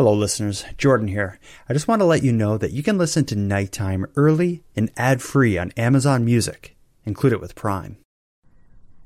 [0.00, 0.64] Hello, listeners.
[0.78, 1.38] Jordan here.
[1.68, 4.90] I just want to let you know that you can listen to Nighttime early and
[4.96, 6.74] ad free on Amazon Music.
[7.04, 7.98] Include it with Prime.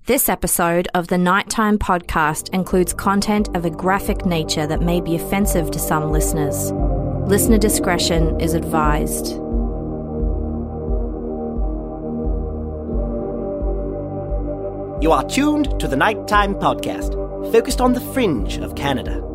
[0.06, 5.16] This episode of the Nighttime podcast includes content of a graphic nature that may be
[5.16, 6.70] offensive to some listeners.
[7.28, 9.32] Listener discretion is advised.
[15.02, 19.33] You are tuned to the Nighttime Podcast, focused on the fringe of Canada.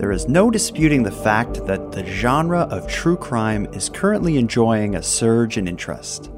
[0.00, 4.94] There is no disputing the fact that the genre of true crime is currently enjoying
[4.94, 6.30] a surge in interest.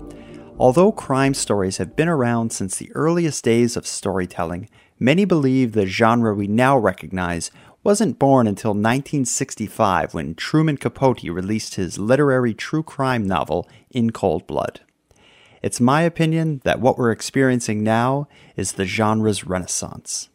[0.58, 5.86] Although crime stories have been around since the earliest days of storytelling, many believe the
[5.86, 7.52] genre we now recognize
[7.84, 14.44] wasn't born until 1965 when Truman Capote released his literary true crime novel In Cold
[14.48, 14.80] Blood.
[15.62, 18.26] It's my opinion that what we're experiencing now
[18.56, 20.30] is the genre's renaissance.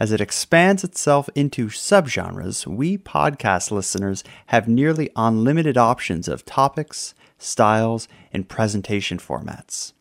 [0.00, 7.14] As it expands itself into subgenres, we podcast listeners have nearly unlimited options of topics,
[7.36, 9.92] styles, and presentation formats.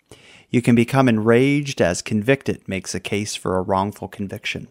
[0.51, 4.67] You can become enraged as Convicted makes a case for a wrongful conviction.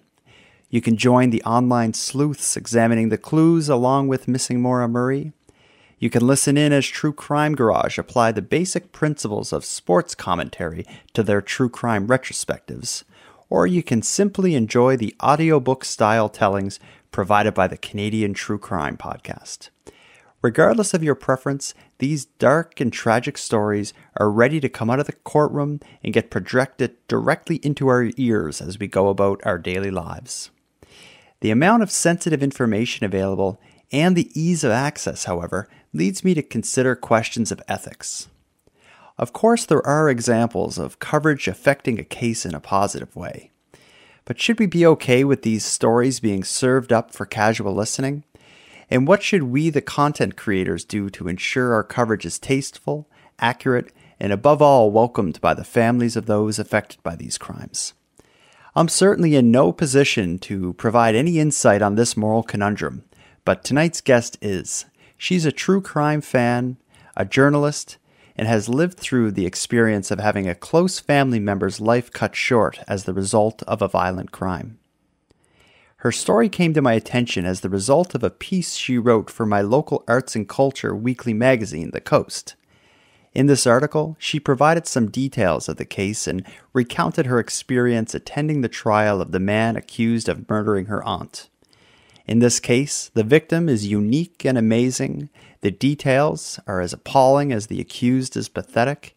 [0.70, 5.32] You can join the online sleuths examining the clues along with Missing Maura Murray.
[5.98, 10.86] You can listen in as True Crime Garage apply the basic principles of sports commentary
[11.14, 13.02] to their true crime retrospectives,
[13.48, 16.78] or you can simply enjoy the audiobook style tellings
[17.10, 19.70] provided by the Canadian True Crime Podcast.
[20.42, 25.06] Regardless of your preference, these dark and tragic stories are ready to come out of
[25.06, 29.90] the courtroom and get projected directly into our ears as we go about our daily
[29.90, 30.50] lives.
[31.40, 33.60] The amount of sensitive information available
[33.92, 38.28] and the ease of access, however, leads me to consider questions of ethics.
[39.18, 43.50] Of course, there are examples of coverage affecting a case in a positive way.
[44.26, 48.24] But should we be okay with these stories being served up for casual listening?
[48.90, 53.92] And what should we, the content creators, do to ensure our coverage is tasteful, accurate,
[54.20, 57.94] and above all, welcomed by the families of those affected by these crimes?
[58.74, 63.04] I'm certainly in no position to provide any insight on this moral conundrum,
[63.44, 64.84] but tonight's guest is.
[65.16, 66.76] She's a true crime fan,
[67.16, 67.96] a journalist,
[68.36, 72.80] and has lived through the experience of having a close family member's life cut short
[72.86, 74.78] as the result of a violent crime.
[75.98, 79.46] Her story came to my attention as the result of a piece she wrote for
[79.46, 82.54] my local arts and culture weekly magazine, The Coast.
[83.32, 88.60] In this article, she provided some details of the case and recounted her experience attending
[88.60, 91.48] the trial of the man accused of murdering her aunt.
[92.26, 97.68] In this case, the victim is unique and amazing, the details are as appalling as
[97.68, 99.16] the accused is pathetic,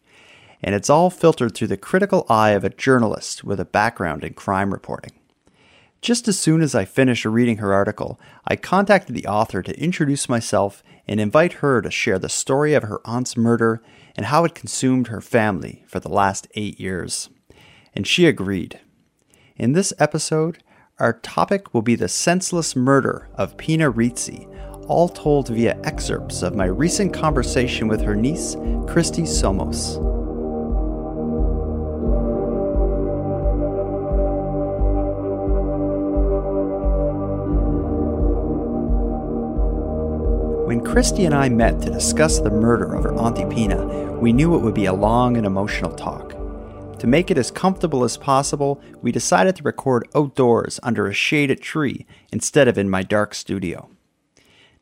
[0.62, 4.34] and it's all filtered through the critical eye of a journalist with a background in
[4.34, 5.12] crime reporting.
[6.00, 10.28] Just as soon as I finished reading her article, I contacted the author to introduce
[10.28, 13.82] myself and invite her to share the story of her aunt's murder
[14.16, 17.28] and how it consumed her family for the last eight years.
[17.94, 18.80] And she agreed.
[19.56, 20.62] In this episode,
[21.00, 24.46] our topic will be the senseless murder of Pina Rizzi,
[24.86, 28.54] all told via excerpts of my recent conversation with her niece,
[28.86, 29.98] Christy Somos.
[40.66, 44.54] When Christy and I met to discuss the murder of her Auntie Pina, we knew
[44.54, 46.29] it would be a long and emotional talk.
[47.00, 51.62] To make it as comfortable as possible, we decided to record outdoors under a shaded
[51.62, 53.88] tree instead of in my dark studio.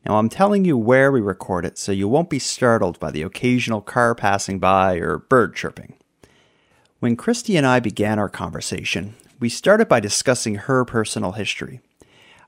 [0.05, 3.21] Now, I'm telling you where we record it so you won't be startled by the
[3.21, 5.95] occasional car passing by or bird chirping.
[6.99, 11.79] When Christy and I began our conversation, we started by discussing her personal history.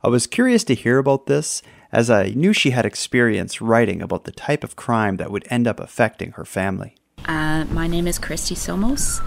[0.03, 1.61] I was curious to hear about this
[1.93, 5.65] as I knew she had experience writing about the type of crime that would end
[5.65, 6.95] up affecting her family.
[7.23, 9.21] Uh, my name is Christy Somos.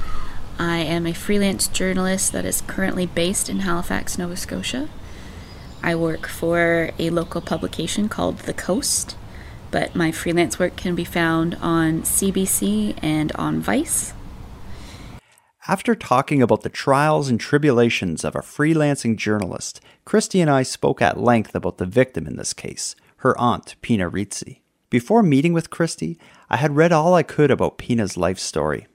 [0.59, 4.89] I am a freelance journalist that is currently based in Halifax, Nova Scotia.
[5.83, 9.17] I work for a local publication called The Coast,
[9.73, 14.15] but my freelance work can be found on CBC and on Vice.
[15.67, 21.03] After talking about the trials and tribulations of a freelancing journalist, Christy and I spoke
[21.03, 24.63] at length about the victim in this case, her aunt, Pina Rizzi.
[24.89, 26.17] Before meeting with Christy,
[26.49, 28.87] I had read all I could about Pina's life story.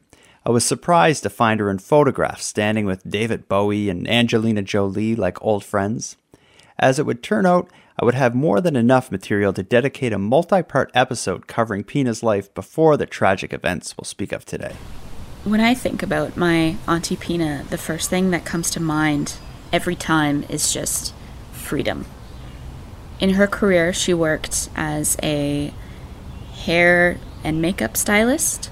[0.45, 5.15] I was surprised to find her in photographs standing with David Bowie and Angelina Jolie
[5.15, 6.15] like old friends.
[6.77, 7.69] As it would turn out,
[8.01, 12.23] I would have more than enough material to dedicate a multi part episode covering Pina's
[12.23, 14.75] life before the tragic events we'll speak of today.
[15.43, 19.35] When I think about my Auntie Pina, the first thing that comes to mind
[19.73, 21.13] every time is just
[21.51, 22.05] freedom.
[23.19, 25.73] In her career, she worked as a
[26.53, 28.69] hair and makeup stylist,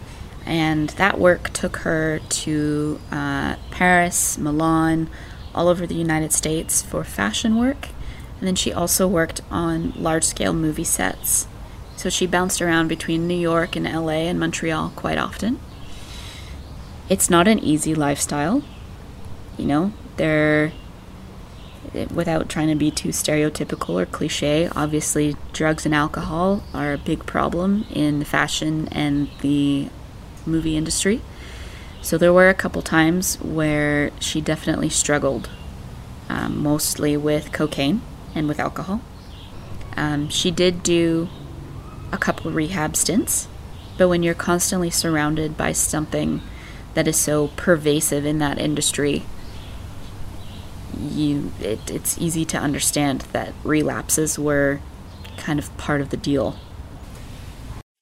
[0.48, 5.10] and that work took her to uh, Paris, Milan,
[5.54, 7.90] all over the United States for fashion work.
[8.40, 11.48] And then she also worked on large scale movie sets.
[11.98, 15.60] So she bounced around between New York and LA and Montreal quite often.
[17.10, 18.64] It's not an easy lifestyle.
[19.58, 20.72] You know, they're
[22.14, 27.26] without trying to be too stereotypical or cliche, obviously drugs and alcohol are a big
[27.26, 29.90] problem in the fashion and the
[30.48, 31.22] movie industry.
[32.02, 35.50] So there were a couple times where she definitely struggled,
[36.30, 38.02] um, mostly with cocaine
[38.34, 39.02] and with alcohol.
[39.96, 41.28] Um, she did do
[42.12, 43.48] a couple rehab stints,
[43.98, 46.42] but when you're constantly surrounded by something
[46.94, 49.24] that is so pervasive in that industry,
[51.00, 54.80] you it, it's easy to understand that relapses were
[55.38, 56.58] kind of part of the deal.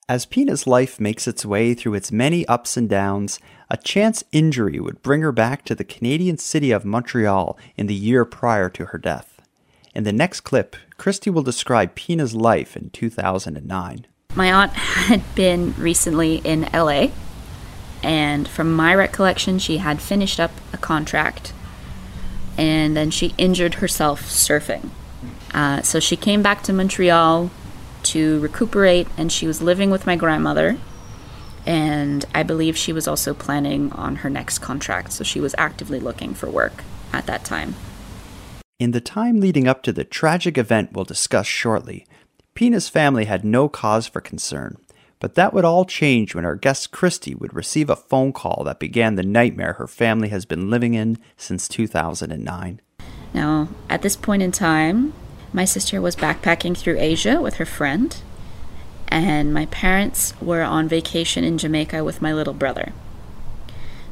[0.07, 3.39] As Pina's life makes its way through its many ups and downs,
[3.71, 7.95] a chance injury would bring her back to the Canadian city of Montreal in the
[7.95, 9.41] year prior to her death.
[9.95, 14.05] In the next clip, Christy will describe Pina's life in 2009.
[14.35, 17.07] My aunt had been recently in LA,
[18.03, 21.51] and from my recollection, she had finished up a contract
[22.57, 24.91] and then she injured herself surfing.
[25.53, 27.49] Uh, so she came back to Montreal
[28.05, 30.77] to recuperate, and she was living with my grandmother.
[31.65, 35.99] And I believe she was also planning on her next contract, so she was actively
[35.99, 37.75] looking for work at that time.
[38.77, 42.05] In the time leading up to the tragic event we'll discuss shortly,
[42.53, 44.77] Pina's family had no cause for concern.
[45.19, 48.79] But that would all change when our guest Christy would receive a phone call that
[48.79, 52.81] began the nightmare her family has been living in since 2009.
[53.33, 55.13] Now, at this point in time,
[55.55, 58.17] my sister was backpacking through Asia with her friend,
[59.07, 62.91] and my parents were on vacation in Jamaica with my little brother.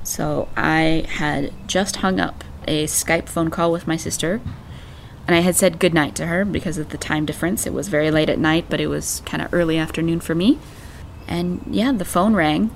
[0.04, 4.40] So I had just hung up a Skype phone call with my sister,
[5.28, 7.68] and I had said goodnight to her because of the time difference.
[7.68, 10.60] It was very late at night, but it was kind of early afternoon for me.
[11.28, 12.72] And yeah, the phone rang.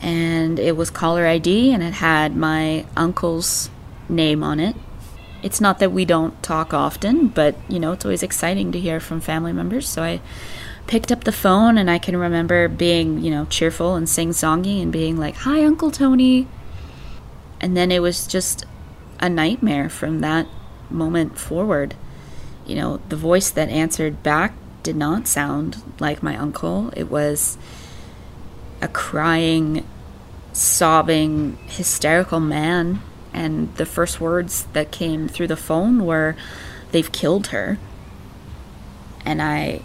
[0.00, 3.68] And it was caller ID and it had my uncle's
[4.08, 4.76] name on it.
[5.44, 8.98] It's not that we don't talk often, but you know, it's always exciting to hear
[8.98, 9.86] from family members.
[9.86, 10.22] So I
[10.86, 14.80] picked up the phone and I can remember being, you know, cheerful and sing songy
[14.82, 16.48] and being like, Hi, Uncle Tony.
[17.60, 18.64] And then it was just
[19.20, 20.46] a nightmare from that
[20.88, 21.94] moment forward.
[22.64, 26.90] You know, the voice that answered back did not sound like my uncle.
[26.96, 27.58] It was
[28.80, 29.86] a crying,
[30.54, 33.02] sobbing, hysterical man.
[33.34, 36.36] And the first words that came through the phone were,
[36.92, 37.78] They've killed her.
[39.26, 39.80] And I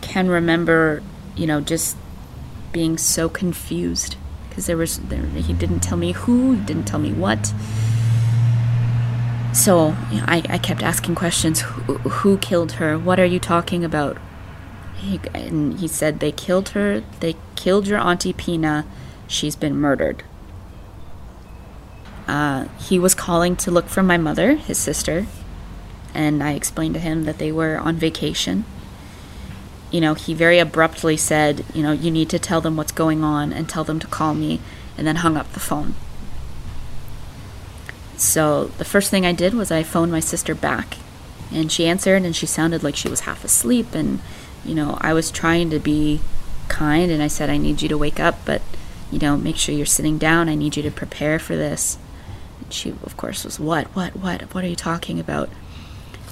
[0.00, 1.02] can remember,
[1.34, 1.96] you know, just
[2.72, 4.16] being so confused
[4.48, 7.52] because there was, there, he didn't tell me who, he didn't tell me what.
[9.52, 12.98] So you know, I, I kept asking questions who, who killed her?
[12.98, 14.18] What are you talking about?
[14.96, 17.02] He, and he said, They killed her.
[17.20, 18.84] They killed your Auntie Pina.
[19.26, 20.22] She's been murdered.
[22.28, 25.26] Uh, he was calling to look for my mother, his sister,
[26.12, 28.66] and I explained to him that they were on vacation.
[29.90, 33.24] You know, he very abruptly said, You know, you need to tell them what's going
[33.24, 34.60] on and tell them to call me,
[34.98, 35.94] and then hung up the phone.
[38.18, 40.98] So the first thing I did was I phoned my sister back,
[41.50, 43.94] and she answered, and she sounded like she was half asleep.
[43.94, 44.20] And,
[44.66, 46.20] you know, I was trying to be
[46.68, 48.60] kind, and I said, I need you to wake up, but,
[49.10, 50.50] you know, make sure you're sitting down.
[50.50, 51.96] I need you to prepare for this.
[52.70, 55.48] She, of course, was, What, what, what, what are you talking about?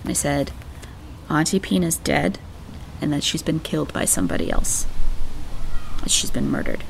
[0.02, 0.52] And I said,
[1.28, 2.38] Auntie Pina's dead,
[3.00, 4.86] and that she's been killed by somebody else.
[6.06, 6.84] She's been murdered.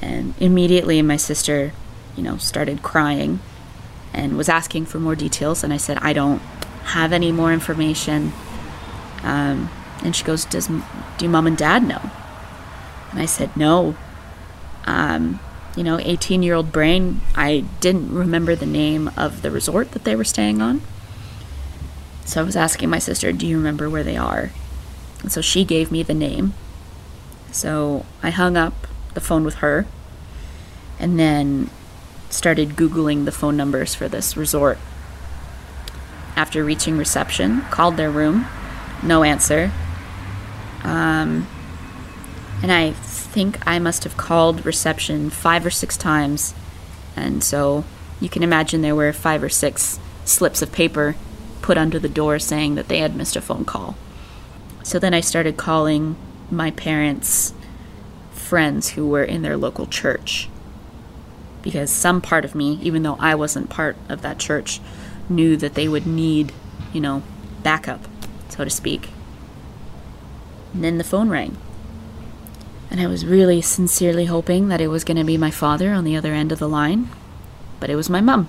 [0.00, 1.72] And immediately, my sister
[2.18, 3.38] you know, started crying
[4.12, 5.62] and was asking for more details.
[5.62, 6.42] And I said, I don't
[6.82, 8.32] have any more information.
[9.22, 9.70] Um,
[10.02, 10.68] and she goes, Does
[11.16, 12.10] do mom and dad know?
[13.12, 13.96] And I said, No.
[14.84, 15.38] Um,
[15.76, 20.04] you know, 18 year old brain, I didn't remember the name of the resort that
[20.04, 20.82] they were staying on.
[22.24, 24.50] So I was asking my sister, Do you remember where they are?
[25.22, 26.54] And so she gave me the name.
[27.50, 29.86] So I hung up the phone with her.
[30.98, 31.70] And then
[32.30, 34.78] started Googling the phone numbers for this resort.
[36.36, 38.46] After reaching reception, called their room,
[39.02, 39.72] no answer.
[40.84, 41.46] Um,
[42.62, 46.54] and I think I must have called reception five or six times.
[47.14, 47.84] And so
[48.20, 51.14] you can imagine there were five or six slips of paper
[51.62, 53.96] put under the door saying that they had missed a phone call.
[54.82, 56.16] So then I started calling
[56.50, 57.52] my parents'
[58.32, 60.48] friends who were in their local church.
[61.62, 64.80] Because some part of me, even though I wasn't part of that church,
[65.28, 66.52] knew that they would need,
[66.92, 67.22] you know,
[67.62, 68.06] backup,
[68.48, 69.10] so to speak.
[70.72, 71.56] And then the phone rang.
[72.90, 76.04] And I was really sincerely hoping that it was going to be my father on
[76.04, 77.10] the other end of the line,
[77.80, 78.48] but it was my mom.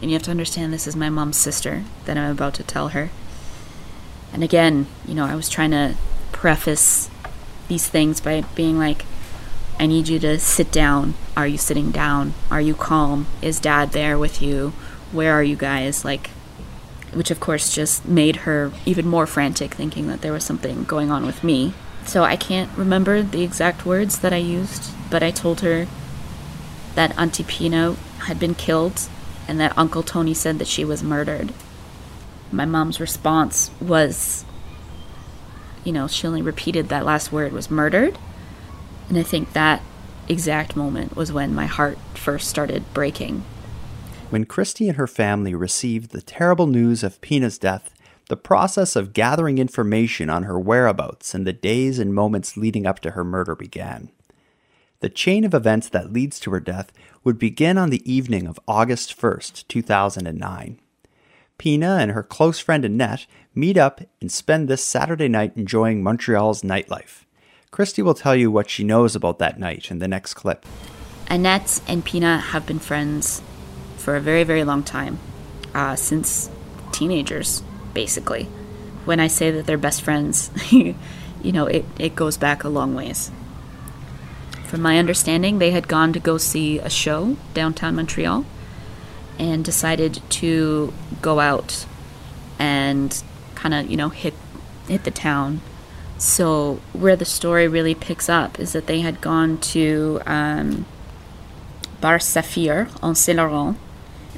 [0.00, 2.88] And you have to understand this is my mom's sister that I'm about to tell
[2.88, 3.10] her.
[4.32, 5.94] And again, you know, I was trying to
[6.32, 7.10] preface
[7.68, 9.04] these things by being like,
[9.78, 11.14] I need you to sit down.
[11.36, 12.34] Are you sitting down?
[12.50, 13.26] Are you calm?
[13.40, 14.72] Is dad there with you?
[15.12, 16.04] Where are you guys?
[16.04, 16.30] Like,
[17.12, 21.10] which of course just made her even more frantic, thinking that there was something going
[21.10, 21.74] on with me.
[22.04, 25.86] So I can't remember the exact words that I used, but I told her
[26.94, 29.08] that Auntie Pina had been killed
[29.46, 31.52] and that Uncle Tony said that she was murdered.
[32.52, 34.44] My mom's response was,
[35.84, 38.18] you know, she only repeated that last word was murdered.
[39.08, 39.82] And I think that
[40.28, 43.44] exact moment was when my heart first started breaking.
[44.30, 47.92] When Christy and her family received the terrible news of Pina's death,
[48.30, 53.00] the process of gathering information on her whereabouts and the days and moments leading up
[53.00, 54.08] to her murder began.
[55.00, 56.92] The chain of events that leads to her death
[57.24, 60.78] would begin on the evening of August 1st, 2009.
[61.58, 66.62] Pina and her close friend Annette meet up and spend this Saturday night enjoying Montreal's
[66.62, 67.24] nightlife.
[67.72, 70.64] Christy will tell you what she knows about that night in the next clip.
[71.28, 73.42] Annette and Pina have been friends
[73.96, 75.18] for a very, very long time,
[75.74, 76.48] uh, since
[76.92, 78.44] teenagers, basically.
[79.04, 80.94] When I say that they're best friends, you
[81.42, 83.30] know, it, it goes back a long ways.
[84.64, 88.44] From my understanding, they had gone to go see a show downtown Montreal
[89.38, 90.92] and decided to
[91.22, 91.86] go out
[92.58, 93.22] and
[93.54, 94.34] kind of, you know, hit
[94.86, 95.60] hit the town.
[96.18, 100.84] So where the story really picks up is that they had gone to um,
[102.00, 103.76] Bar Saphir on Saint Laurent.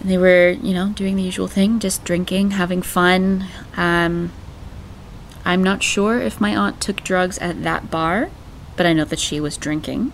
[0.02, 3.46] And they were, you know, doing the usual thing, just drinking, having fun.
[3.76, 4.32] Um,
[5.44, 8.30] I'm not sure if my aunt took drugs at that bar,
[8.76, 10.12] but I know that she was drinking.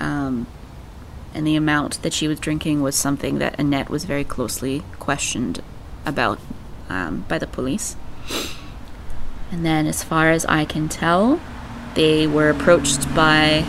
[0.00, 0.46] Um,
[1.32, 5.62] and the amount that she was drinking was something that Annette was very closely questioned
[6.04, 6.38] about
[6.90, 7.96] um, by the police.
[9.50, 11.40] And then, as far as I can tell,
[11.94, 13.64] they were approached by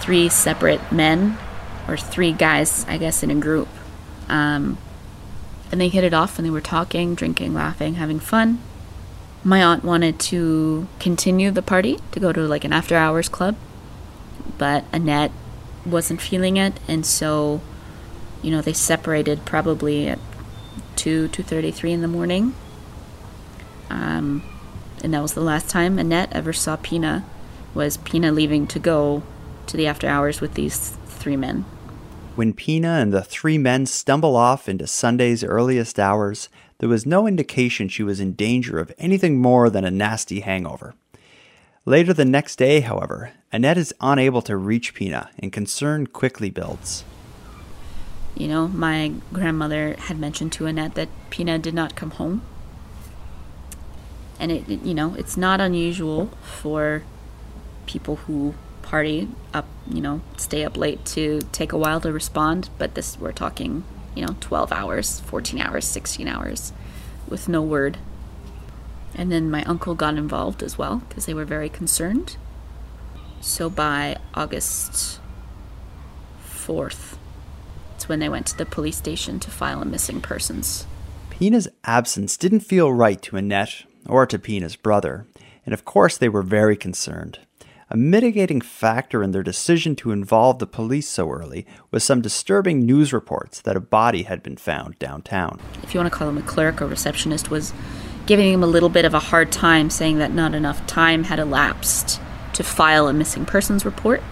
[0.00, 1.36] three separate men,
[1.92, 3.68] or three guys, I guess, in a group.
[4.28, 4.78] Um,
[5.70, 8.60] and they hit it off and they were talking, drinking, laughing, having fun.
[9.44, 13.56] My aunt wanted to continue the party to go to like an after hours club
[14.58, 15.32] but annette
[15.84, 16.78] wasn't feeling it.
[16.88, 17.60] And so
[18.42, 20.18] you know they separated probably at
[20.96, 22.54] 2 2.33 in the morning.
[23.90, 24.42] Um,
[25.02, 27.24] and that was the last time annette ever saw pina
[27.74, 29.22] was pina leaving to go
[29.66, 31.64] to the after hours with these three men
[32.34, 36.48] when Pina and the three men stumble off into Sunday's earliest hours,
[36.78, 40.94] there was no indication she was in danger of anything more than a nasty hangover.
[41.84, 47.04] Later the next day, however, Annette is unable to reach Pina, and concern quickly builds.
[48.34, 52.42] You know, my grandmother had mentioned to Annette that Pina did not come home.
[54.40, 57.02] And it, you know, it's not unusual for
[57.86, 58.54] people who
[58.92, 63.18] party up, you know, stay up late to take a while to respond, but this
[63.18, 63.82] we're talking
[64.14, 66.72] you know, 12 hours, 14 hours, 16 hours
[67.26, 67.96] with no word.
[69.14, 72.36] And then my uncle got involved as well because they were very concerned.
[73.40, 75.20] So by August
[76.46, 77.16] 4th,
[77.94, 80.86] it's when they went to the police station to file a missing persons.
[81.30, 85.26] Pina's absence didn't feel right to Annette or to Pina's brother,
[85.64, 87.38] and of course they were very concerned.
[87.92, 92.86] A mitigating factor in their decision to involve the police so early was some disturbing
[92.86, 95.60] news reports that a body had been found downtown.
[95.82, 97.74] If you want to call him a clerk or receptionist, was
[98.24, 101.38] giving him a little bit of a hard time, saying that not enough time had
[101.38, 102.18] elapsed
[102.54, 104.22] to file a missing persons report.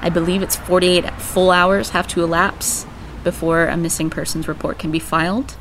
[0.00, 2.86] I believe it's 48 full hours have to elapse
[3.22, 5.56] before a missing persons report can be filed.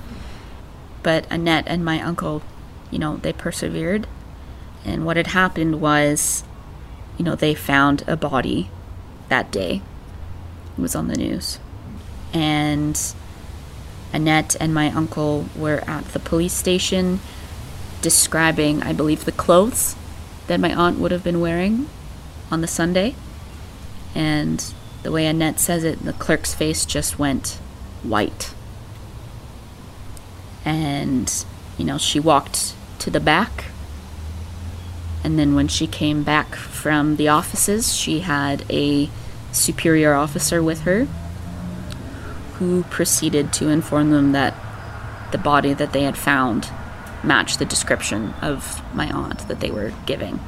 [1.03, 2.41] But Annette and my uncle,
[2.89, 4.07] you know, they persevered.
[4.85, 6.45] And what had happened was
[7.19, 8.71] you know, they found a body
[9.27, 9.81] that day.
[10.77, 11.59] It was on the news.
[12.33, 12.99] And
[14.13, 17.19] Annette and my uncle were at the police station
[18.01, 19.97] describing, I believe, the clothes
[20.47, 21.89] that my aunt would have been wearing
[22.49, 23.15] on the Sunday.
[24.15, 24.73] And
[25.03, 27.59] the way Annette says it, the clerk's face just went
[28.01, 28.53] white.
[30.63, 31.45] And,
[31.77, 33.65] you know, she walked to the back.
[35.21, 39.09] And then when she came back from the offices, she had a
[39.51, 41.05] superior officer with her
[42.53, 44.55] who proceeded to inform them that
[45.31, 46.69] the body that they had found
[47.21, 50.39] matched the description of my aunt that they were giving.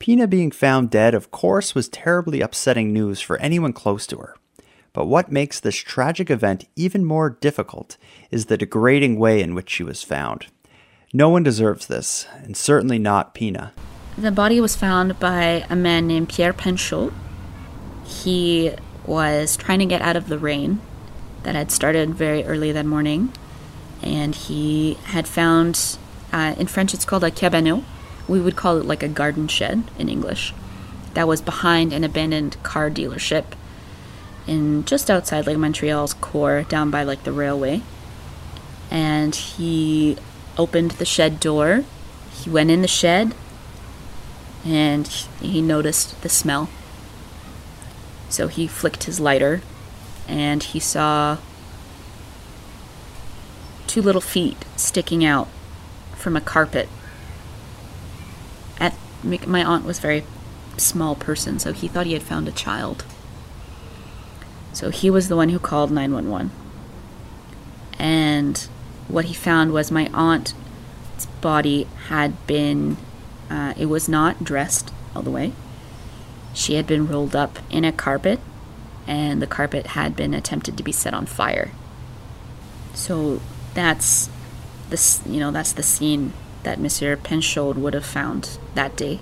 [0.00, 4.34] Pina being found dead, of course, was terribly upsetting news for anyone close to her.
[4.92, 7.96] But what makes this tragic event even more difficult
[8.30, 10.46] is the degrading way in which she was found.
[11.12, 13.72] No one deserves this, and certainly not Pina.
[14.18, 17.14] The body was found by a man named Pierre Penchaud.
[18.04, 18.72] He
[19.06, 20.80] was trying to get out of the rain
[21.44, 23.32] that had started very early that morning,
[24.02, 25.96] and he had found,
[26.30, 27.86] uh, in French it's called a cabanon,
[28.28, 30.52] we would call it like a garden shed in English,
[31.14, 33.44] that was behind an abandoned car dealership
[34.46, 37.80] in just outside like Montreal's core, down by like the railway.
[38.90, 40.18] And he
[40.58, 41.84] opened the shed door.
[42.34, 43.34] He went in the shed
[44.64, 45.06] and
[45.40, 46.68] he noticed the smell.
[48.28, 49.62] So he flicked his lighter
[50.28, 51.38] and he saw
[53.86, 55.48] two little feet sticking out
[56.14, 56.88] from a carpet
[58.78, 60.24] At my aunt was very
[60.78, 63.04] small person, so he thought he had found a child.
[64.72, 66.50] So he was the one who called 911.
[67.98, 68.58] And
[69.08, 70.54] what he found was my aunt's
[71.40, 72.96] body had been,
[73.52, 75.52] uh, it was not dressed all the way.
[76.54, 78.40] She had been rolled up in a carpet,
[79.06, 81.70] and the carpet had been attempted to be set on fire.
[82.94, 83.42] So
[83.74, 84.30] that's
[84.88, 86.32] this, you know, that's the scene
[86.62, 89.20] that Monsieur Penchaud would have found that day.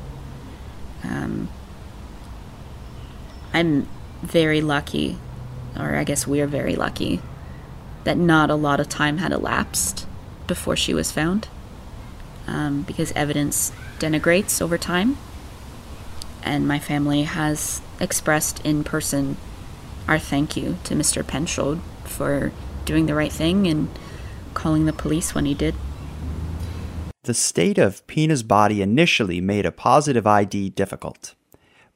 [1.03, 1.49] Um,
[3.53, 3.89] I'm
[4.23, 5.19] very lucky,
[5.77, 7.21] or I guess we're very lucky,
[8.05, 10.07] that not a lot of time had elapsed
[10.47, 11.49] before she was found,
[12.47, 15.17] um, because evidence denigrates over time.
[16.43, 19.37] And my family has expressed in person
[20.09, 21.23] our thank you to Mr.
[21.23, 22.51] Penchaud for
[22.85, 23.89] doing the right thing and
[24.55, 25.77] calling the police when he did.
[27.23, 31.35] The state of Pina's body initially made a positive ID difficult.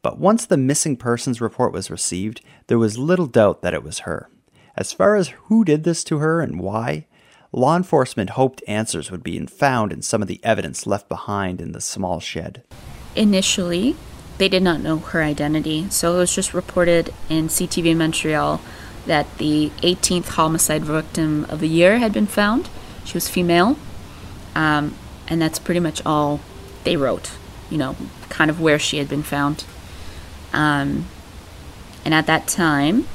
[0.03, 4.01] But once the missing persons report was received, there was little doubt that it was
[4.01, 4.29] her.
[4.77, 7.07] As far as who did this to her and why,
[7.55, 11.73] law enforcement hoped answers would be found in some of the evidence left behind in
[11.73, 12.63] the small shed.
[13.15, 13.97] Initially,
[14.39, 18.61] they did not know her identity, so it was just reported in CTV Montreal
[19.07, 22.69] that the 18th homicide victim of the year had been found.
[23.05, 23.77] She was female.
[24.55, 24.95] Um,
[25.29, 26.41] and that's pretty much all
[26.85, 27.31] they wrote,
[27.71, 27.97] you know,
[28.29, 29.65] kind of where she had been found.
[30.53, 31.07] Um,
[32.05, 33.07] and at that time,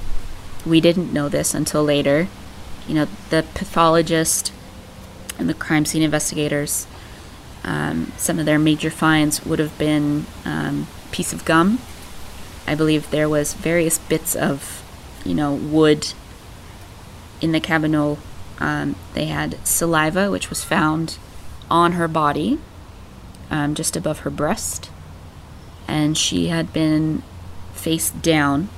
[0.66, 2.28] we didn't know this until later.
[2.88, 4.52] You know, the pathologist
[5.38, 6.88] and the crime scene investigators,
[7.64, 11.80] um, some of their major finds would have been um, piece of gum.
[12.66, 14.84] I believe there was various bits of,
[15.26, 16.14] you know, wood
[17.42, 18.18] in the cabanon.
[18.60, 21.18] Um, they had saliva, which was found
[21.70, 22.60] on her body,
[23.50, 24.90] um, just above her breast,
[25.88, 27.24] and she had been
[27.74, 28.70] face down.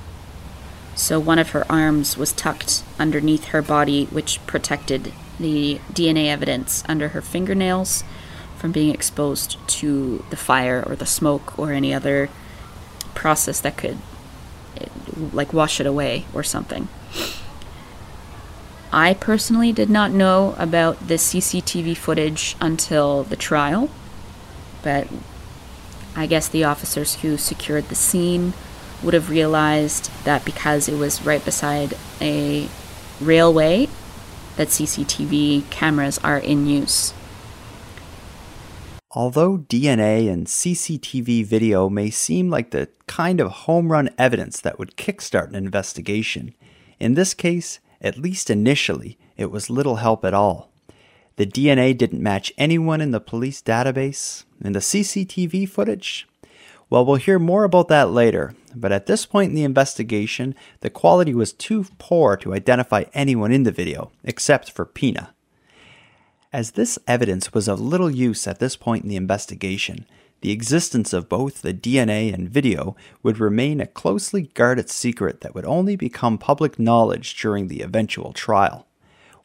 [0.94, 6.84] So one of her arms was tucked underneath her body, which protected the DNA evidence
[6.86, 8.04] under her fingernails
[8.56, 12.28] from being exposed to the fire or the smoke or any other
[13.14, 13.98] process that could
[15.32, 16.88] like wash it away or something.
[18.92, 23.90] I personally did not know about the CCTV footage until the trial,
[24.82, 25.08] but
[26.14, 28.52] I guess the officers who secured the scene
[29.02, 32.68] would have realized that because it was right beside a
[33.20, 33.88] railway,
[34.56, 37.14] that CCTV cameras are in use.
[39.14, 44.78] Although DNA and CCTV video may seem like the kind of home run evidence that
[44.78, 46.54] would kickstart an investigation,
[46.98, 50.70] in this case, at least initially, it was little help at all.
[51.36, 56.26] The DNA didn't match anyone in the police database, and the CCTV footage?
[56.92, 60.90] Well, we'll hear more about that later, but at this point in the investigation, the
[60.90, 65.32] quality was too poor to identify anyone in the video, except for Pina.
[66.52, 70.04] As this evidence was of little use at this point in the investigation,
[70.42, 75.54] the existence of both the DNA and video would remain a closely guarded secret that
[75.54, 78.86] would only become public knowledge during the eventual trial.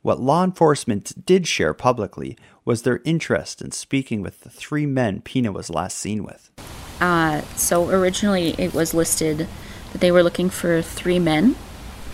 [0.02, 5.22] What law enforcement did share publicly was their interest in speaking with the three men
[5.22, 6.52] Pina was last seen with.
[7.00, 9.48] Uh, so originally it was listed
[9.92, 11.56] that they were looking for three men,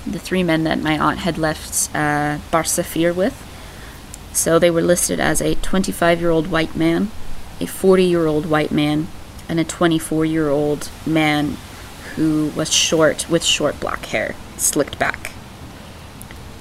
[0.05, 3.49] the three men that my aunt had left uh, Bar Saphir with.
[4.33, 7.11] So they were listed as a 25 year old white man,
[7.59, 9.07] a 40 year old white man,
[9.47, 11.57] and a 24 year old man
[12.15, 15.31] who was short with short black hair, slicked back.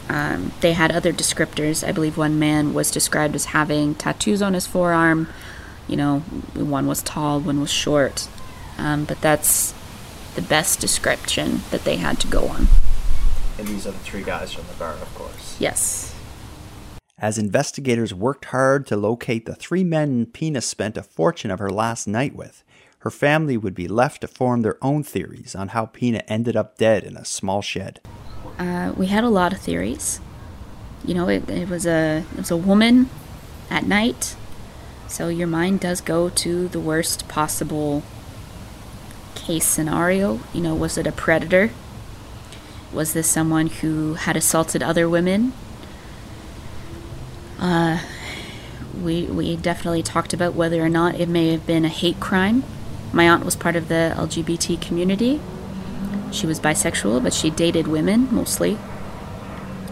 [0.09, 1.87] Um, they had other descriptors.
[1.87, 5.29] I believe one man was described as having tattoos on his forearm.
[5.89, 6.21] You know,
[6.55, 8.29] one was tall, one was short.
[8.79, 9.75] Um, but that's
[10.35, 12.69] the best description that they had to go on.
[13.59, 15.57] And these are the three guys from the bar, of course.
[15.61, 16.15] Yes.
[17.19, 21.71] As investigators worked hard to locate the three men Pina spent a fortune of her
[21.71, 22.65] last night with,
[23.01, 26.79] her family would be left to form their own theories on how Pina ended up
[26.79, 28.01] dead in a small shed.
[28.59, 30.21] Uh, we had a lot of theories.
[31.05, 33.11] You know, it, it was a it was a woman
[33.71, 34.37] at night,
[35.13, 38.03] so your mind does go to the worst possible
[39.35, 40.41] case scenario.
[40.55, 41.71] You know, was it a predator?
[42.95, 45.53] Was this someone who had assaulted other women?
[47.59, 48.01] Uh,
[49.03, 52.65] we we definitely talked about whether or not it may have been a hate crime.
[53.13, 55.43] My aunt was part of the LGBT community.
[56.31, 58.79] She was bisexual, but she dated women mostly.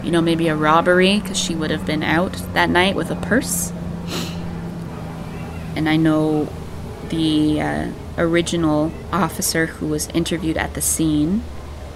[0.01, 3.15] You know, maybe a robbery because she would have been out that night with a
[3.15, 3.71] purse.
[5.75, 6.49] And I know
[7.09, 11.43] the uh, original officer who was interviewed at the scene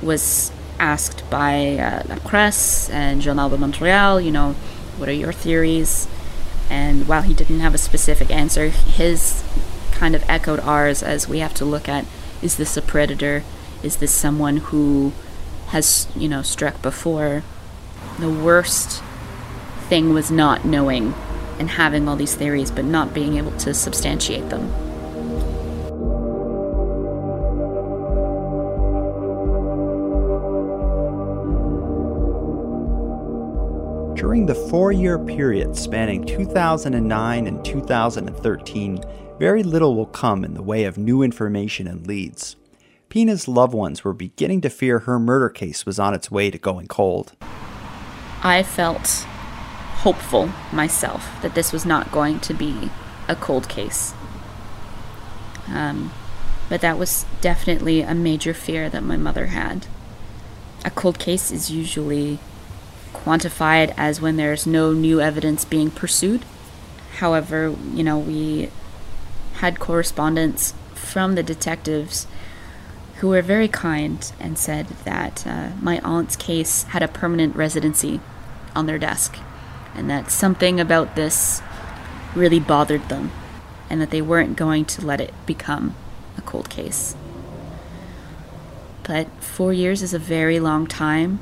[0.02, 4.54] was asked by uh, La Presse and Journal de Montréal, you know,
[4.98, 6.08] what are your theories?
[6.70, 9.44] And while he didn't have a specific answer, his
[9.92, 12.06] kind of echoed ours as we have to look at
[12.42, 13.44] is this a predator?
[13.82, 15.14] Is this someone who
[15.68, 17.44] has, you know, struck before?
[18.20, 19.02] The worst
[19.88, 21.14] thing was not knowing
[21.60, 24.72] and having all these theories but not being able to substantiate them.
[34.16, 39.04] During the four year period spanning 2009 and 2013,
[39.40, 42.56] very little will come in the way of new information and leads.
[43.10, 46.58] Pina's loved ones were beginning to fear her murder case was on its way to
[46.58, 47.34] going cold.
[48.44, 49.26] I felt
[50.04, 52.90] hopeful myself that this was not going to be
[53.28, 54.14] a cold case.
[55.68, 56.12] Um,
[56.70, 59.88] but that was definitely a major fear that my mother had.
[60.84, 62.40] A cold case is usually
[63.14, 66.44] quantified as when there's no new evidence being pursued.
[67.18, 68.70] However, you know, we
[69.56, 72.28] had correspondence from the detectives
[73.18, 78.20] who were very kind and said that uh, my aunt's case had a permanent residency
[78.76, 79.38] on their desk
[79.96, 81.62] and that something about this
[82.36, 83.32] really bothered them
[83.90, 85.96] and that they weren't going to let it become
[86.38, 87.16] a cold case.
[89.04, 91.40] But four years is a very long time.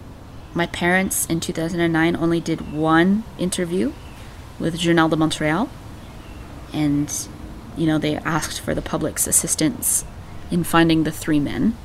[0.54, 3.94] My parents in 2009 only did one interview
[4.60, 5.70] with Journal de Montréal,
[6.74, 7.28] and
[7.78, 10.06] you know, they asked for the public's assistance
[10.52, 11.76] in finding the three men.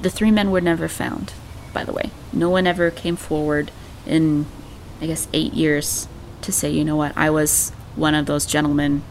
[0.00, 1.32] The three men were never found,
[1.72, 2.10] by the way.
[2.32, 3.70] No one ever came forward
[4.06, 4.46] in,
[5.00, 6.08] I guess, eight years
[6.42, 9.02] to say, you know what, I was one of those gentlemen.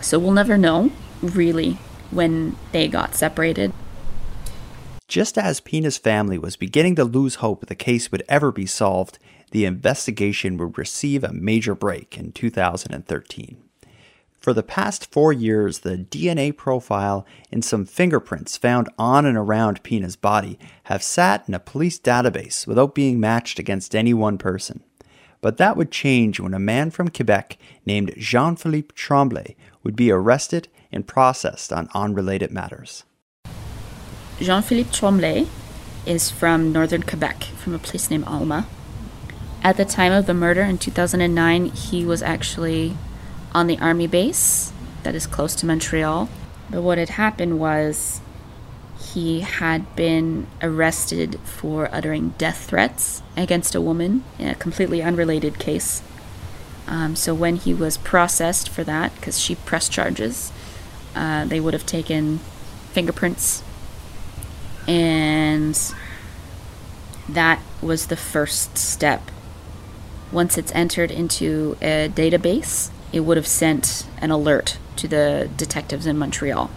[0.00, 0.90] So we'll never know,
[1.22, 1.78] really,
[2.10, 3.72] when they got separated.
[5.08, 9.18] Just as Pina's family was beginning to lose hope the case would ever be solved,
[9.50, 13.56] the investigation would receive a major break in 2013.
[14.44, 19.82] For the past four years, the DNA profile and some fingerprints found on and around
[19.82, 24.82] Pina's body have sat in a police database without being matched against any one person.
[25.44, 30.10] But that would change when a man from Quebec named Jean Philippe Tremblay would be
[30.10, 33.04] arrested and processed on unrelated matters.
[34.40, 35.46] Jean Philippe Tremblay
[36.06, 38.66] is from northern Quebec, from a place named Alma.
[39.62, 42.96] At the time of the murder in 2009, he was actually
[43.52, 46.30] on the army base that is close to Montreal.
[46.70, 48.22] But what had happened was
[48.98, 55.58] he had been arrested for uttering death threats against a woman in a completely unrelated
[55.58, 56.02] case.
[56.86, 60.52] Um, so when he was processed for that, because she pressed charges,
[61.14, 62.38] uh, they would have taken
[62.92, 63.62] fingerprints,
[64.86, 65.78] and
[67.28, 69.30] that was the first step.
[70.30, 76.06] Once it's entered into a database, it would have sent an alert to the detectives
[76.06, 76.70] in Montreal.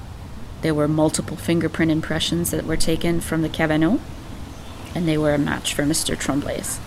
[0.61, 4.01] There were multiple fingerprint impressions that were taken from the cabanon,
[4.95, 6.17] and they were a match for Mr.
[6.17, 6.79] Tremblay's.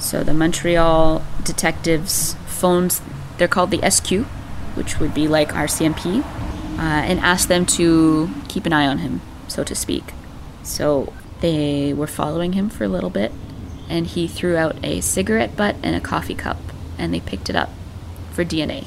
[0.00, 3.00] So the Montreal detectives phoned,
[3.38, 4.24] they're called the SQ,
[4.74, 9.20] which would be like RCMP, uh, and asked them to keep an eye on him,
[9.46, 10.12] so to speak.
[10.62, 13.32] So they were following him for a little bit,
[13.88, 16.58] and he threw out a cigarette butt and a coffee cup,
[16.98, 17.70] and they picked it up
[18.32, 18.86] for DNA.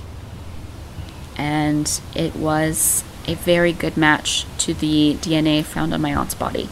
[1.38, 6.70] And it was a very good match to the DNA found on my aunt's body.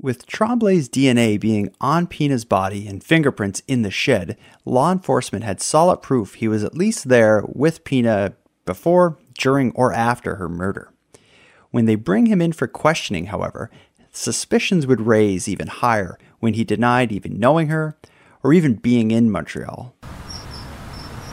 [0.00, 5.60] With Tremblay's DNA being on Pina's body and fingerprints in the shed, law enforcement had
[5.60, 10.92] solid proof he was at least there with Pina before, during, or after her murder.
[11.70, 13.70] When they bring him in for questioning, however,
[14.12, 17.96] suspicions would raise even higher when he denied even knowing her
[18.42, 19.94] or even being in Montreal.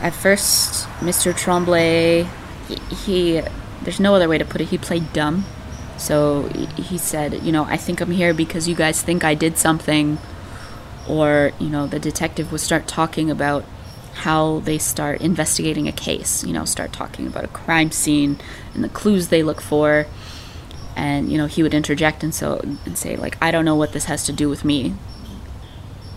[0.01, 1.35] At first, Mr.
[1.35, 2.27] Tremblay,
[2.67, 3.41] he, he
[3.85, 5.45] there's no other way to put it, he played dumb.
[5.97, 9.57] So he said, you know, I think I'm here because you guys think I did
[9.57, 10.17] something.
[11.07, 13.63] Or, you know, the detective would start talking about
[14.15, 18.37] how they start investigating a case, you know, start talking about a crime scene
[18.73, 20.07] and the clues they look for
[20.95, 23.91] and you know he would interject and so and say like i don't know what
[23.91, 24.93] this has to do with me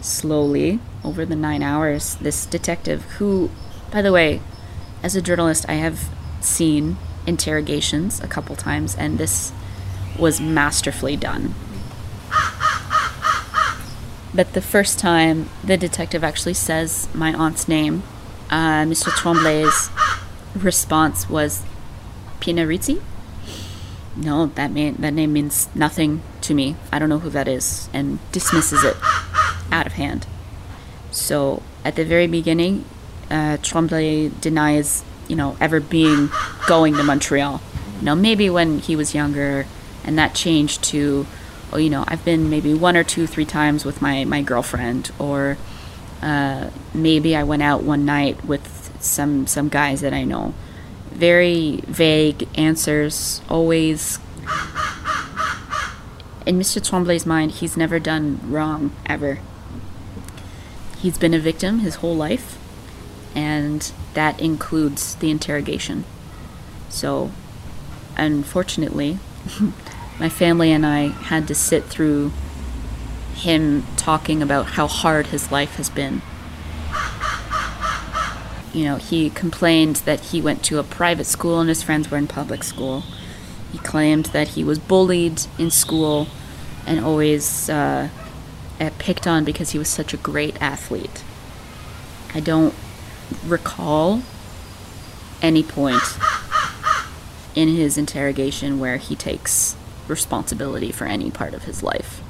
[0.01, 3.51] slowly over the nine hours this detective who
[3.91, 4.41] by the way
[5.03, 6.09] as a journalist i have
[6.41, 6.97] seen
[7.29, 9.53] interrogations a couple times and this
[10.19, 11.55] was masterfully done
[14.35, 18.03] but the first time the detective actually says my aunt's name
[18.51, 19.91] uh, mr tremblay's
[20.57, 21.63] response was
[22.41, 23.01] pina rizzi
[24.19, 26.75] no, that mean that name means nothing to me.
[26.93, 28.97] I don't know who that is, and dismisses it
[29.71, 30.27] out of hand.
[31.13, 32.85] So at the very beginning,
[33.31, 36.31] uh, Tremblay denies, you know, ever being
[36.67, 37.61] going to Montreal.
[37.99, 39.67] You know, maybe when he was younger,
[40.05, 41.27] and that changed to,
[41.73, 45.11] oh, you know, I've been maybe one or two, three times with my my girlfriend,
[45.19, 45.59] or
[46.23, 50.55] uh, maybe I went out one night with some some guys that I know
[51.19, 54.19] very vague answers, always.
[56.47, 56.83] In Mr.
[56.83, 59.41] Tremblay's mind, he's never done wrong, ever.
[60.99, 62.58] He's been a victim his whole life,
[63.35, 66.05] and that includes the interrogation.
[66.89, 67.31] So,
[68.17, 69.19] unfortunately,
[70.21, 72.33] my family and I had to sit through
[73.35, 76.23] him talking about how hard his life has been
[78.73, 82.19] you know, he complained that he went to a private school and his friends were
[82.19, 83.03] in public school.
[83.73, 86.29] He claimed that he was bullied in school
[86.87, 88.09] and always uh,
[88.99, 91.25] picked on because he was such a great athlete.
[92.35, 92.75] I don't
[93.47, 94.23] recall
[95.43, 96.03] any point
[97.55, 102.23] in his interrogation where he takes responsibility for any part of his life.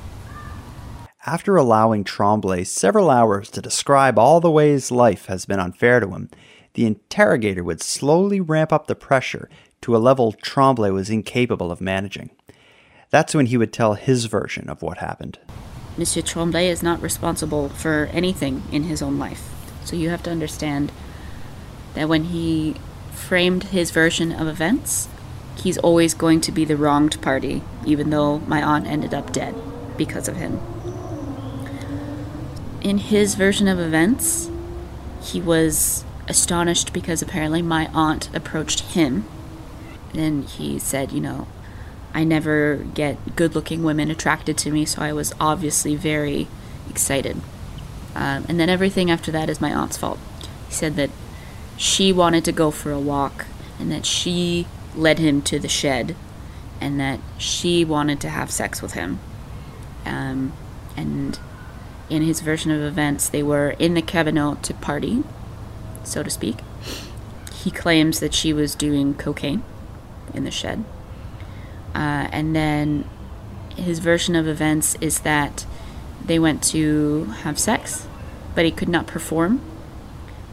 [1.26, 6.08] After allowing Tremblay several hours to describe all the ways life has been unfair to
[6.08, 6.30] him,
[6.74, 9.50] the interrogator would slowly ramp up the pressure
[9.82, 12.30] to a level Tremblay was incapable of managing.
[13.10, 15.38] That's when he would tell his version of what happened.
[15.96, 19.57] Monsieur Tremblay is not responsible for anything in his own life.
[19.88, 20.92] So you have to understand
[21.94, 22.76] that when he
[23.12, 25.08] framed his version of events,
[25.56, 29.54] he's always going to be the wronged party, even though my aunt ended up dead
[29.96, 30.60] because of him
[32.80, 34.50] in his version of events,
[35.22, 39.24] he was astonished because apparently my aunt approached him
[40.14, 41.46] and he said, you know,
[42.14, 46.48] I never get good looking women attracted to me, so I was obviously very
[46.88, 47.40] excited.
[48.18, 50.18] Um, and then everything after that is my aunt's fault.
[50.66, 51.10] He said that
[51.76, 53.46] she wanted to go for a walk
[53.78, 56.16] and that she led him to the shed
[56.80, 59.20] and that she wanted to have sex with him.
[60.04, 60.52] Um,
[60.96, 61.38] and
[62.10, 65.22] in his version of events, they were in the cabanon to party,
[66.02, 66.56] so to speak.
[67.52, 69.62] He claims that she was doing cocaine
[70.34, 70.84] in the shed.
[71.94, 73.08] Uh, and then
[73.76, 75.66] his version of events is that
[76.28, 78.06] they went to have sex,
[78.54, 79.60] but he could not perform.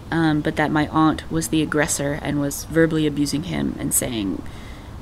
[0.10, 4.42] Um, but that my aunt was the aggressor and was verbally abusing him and saying,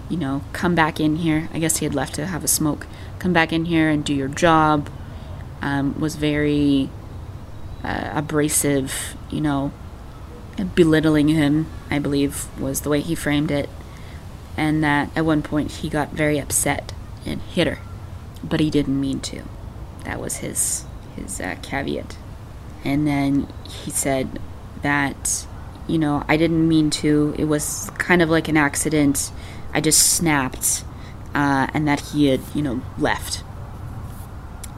[0.09, 1.49] you know, come back in here.
[1.53, 2.87] I guess he had left to have a smoke.
[3.19, 4.89] Come back in here and do your job
[5.61, 6.89] um, was very
[7.83, 9.71] uh, abrasive, you know,
[10.75, 13.69] belittling him, I believe was the way he framed it.
[14.57, 16.93] And that at one point he got very upset
[17.25, 17.79] and hit her,
[18.43, 19.43] but he didn't mean to.
[20.03, 20.85] That was his
[21.15, 22.17] his uh, caveat.
[22.83, 24.39] And then he said
[24.81, 25.47] that,
[25.87, 27.33] you know, I didn't mean to.
[27.37, 29.31] It was kind of like an accident.
[29.73, 30.83] I just snapped,
[31.33, 33.43] uh, and that he had, you know, left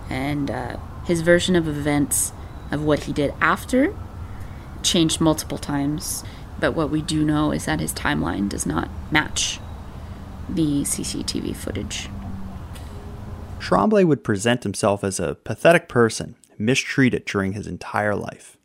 [0.10, 2.32] and uh, his version of events
[2.72, 3.96] of what he did after
[4.84, 6.24] changed multiple times.
[6.60, 9.60] But what we do know is that his timeline does not match
[10.48, 12.10] the CCTV footage.
[13.60, 18.58] Tremblay would present himself as a pathetic person, mistreated during his entire life.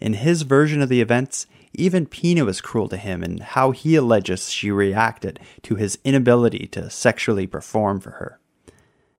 [0.00, 3.96] In his version of the events, even Pina was cruel to him in how he
[3.96, 8.38] alleges she reacted to his inability to sexually perform for her.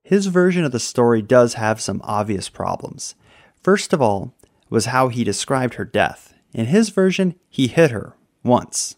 [0.04, 3.16] His version of the story does have some obvious problems.
[3.62, 4.34] First of all,
[4.70, 6.34] was how he described her death.
[6.54, 8.96] In his version, he hit her once.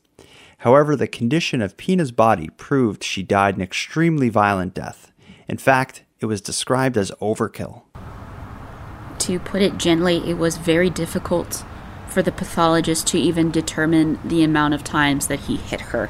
[0.60, 5.12] However, the condition of Pina's body proved she died an extremely violent death.
[5.48, 7.84] In fact, it was described as overkill.
[9.20, 11.66] To put it gently, it was very difficult
[12.08, 16.08] for the pathologist to even determine the amount of times that he hit her.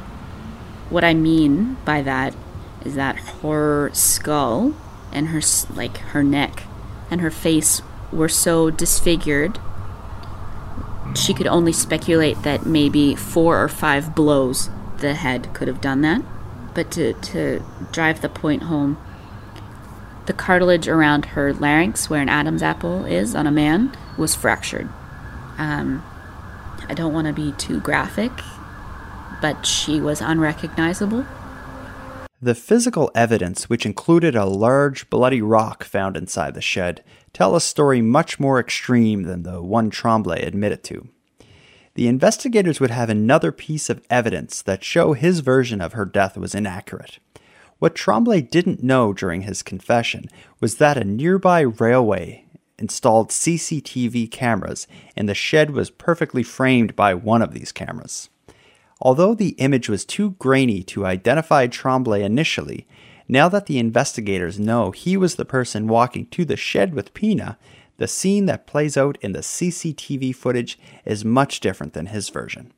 [0.89, 2.35] What I mean by that
[2.85, 4.75] is that her skull
[5.11, 5.41] and her
[5.73, 6.63] like her neck
[7.09, 9.59] and her face were so disfigured
[11.15, 16.01] she could only speculate that maybe four or five blows the head could have done
[16.01, 16.21] that.
[16.73, 18.97] But to, to drive the point home,
[20.27, 24.87] the cartilage around her larynx, where an Adam's apple is on a man, was fractured.
[25.57, 26.03] Um,
[26.87, 28.31] I don't want to be too graphic,
[29.41, 31.25] but she was unrecognizable.
[32.41, 37.61] The physical evidence, which included a large bloody rock found inside the shed, tell a
[37.61, 41.07] story much more extreme than the one Tremblay admitted to.
[41.95, 46.37] The investigators would have another piece of evidence that show his version of her death
[46.37, 47.17] was inaccurate.
[47.79, 52.45] What Tremblay didn't know during his confession was that a nearby railway
[52.79, 58.29] installed CCTV cameras and the shed was perfectly framed by one of these cameras.
[58.99, 62.87] Although the image was too grainy to identify Tremblay initially,
[63.27, 67.59] now that the investigators know he was the person walking to the shed with Pina,
[67.97, 72.73] the scene that plays out in the CCTV footage is much different than his version.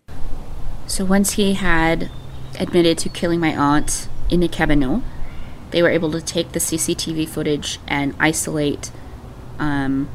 [0.87, 2.11] So once he had
[2.59, 5.03] admitted to killing my aunt in the cabanon,
[5.71, 8.91] they were able to take the CCTV footage and isolate
[9.59, 10.09] um,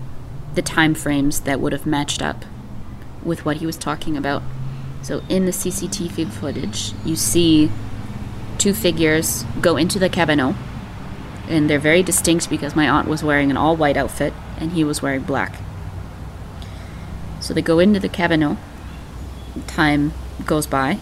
[0.54, 2.44] the time frames that would have matched up
[3.22, 4.42] with what he was talking about.
[5.02, 7.70] So in the CCTV footage, you see
[8.58, 10.56] two figures go into the cabanon,
[11.48, 14.84] and they're very distinct because my aunt was wearing an all white outfit and he
[14.84, 15.60] was wearing black.
[17.40, 18.56] So they go into the cabanon.
[19.66, 20.14] Time
[20.46, 20.98] goes by.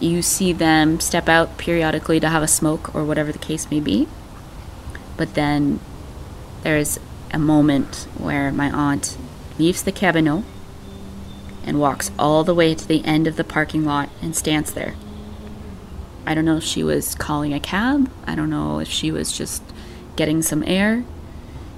[0.00, 3.80] You see them step out periodically to have a smoke or whatever the case may
[3.80, 4.08] be.
[5.16, 5.80] But then
[6.62, 6.98] there's
[7.32, 9.16] a moment where my aunt
[9.58, 10.44] leaves the cabanon
[11.64, 14.94] and walks all the way to the end of the parking lot and stands there.
[16.26, 18.10] I don't know if she was calling a cab.
[18.26, 19.62] I don't know if she was just
[20.16, 21.04] getting some air.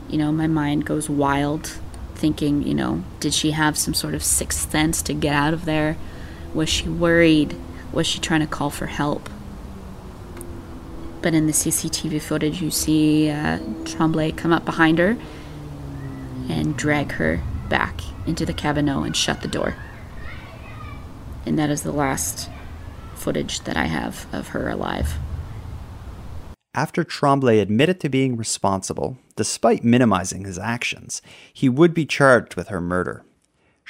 [0.08, 1.78] You know, my mind goes wild
[2.14, 5.66] thinking, you know, did she have some sort of sixth sense to get out of
[5.66, 5.96] there?
[6.54, 7.54] Was she worried?
[7.92, 9.28] Was she trying to call for help?
[11.20, 15.16] But in the CCTV footage, you see uh, Tremblay come up behind her
[16.48, 19.74] and drag her back into the cabanon and shut the door.
[21.44, 22.48] And that is the last
[23.14, 25.18] footage that I have of her alive.
[26.74, 31.20] After Tremblay admitted to being responsible, despite minimizing his actions,
[31.52, 33.24] he would be charged with her murder.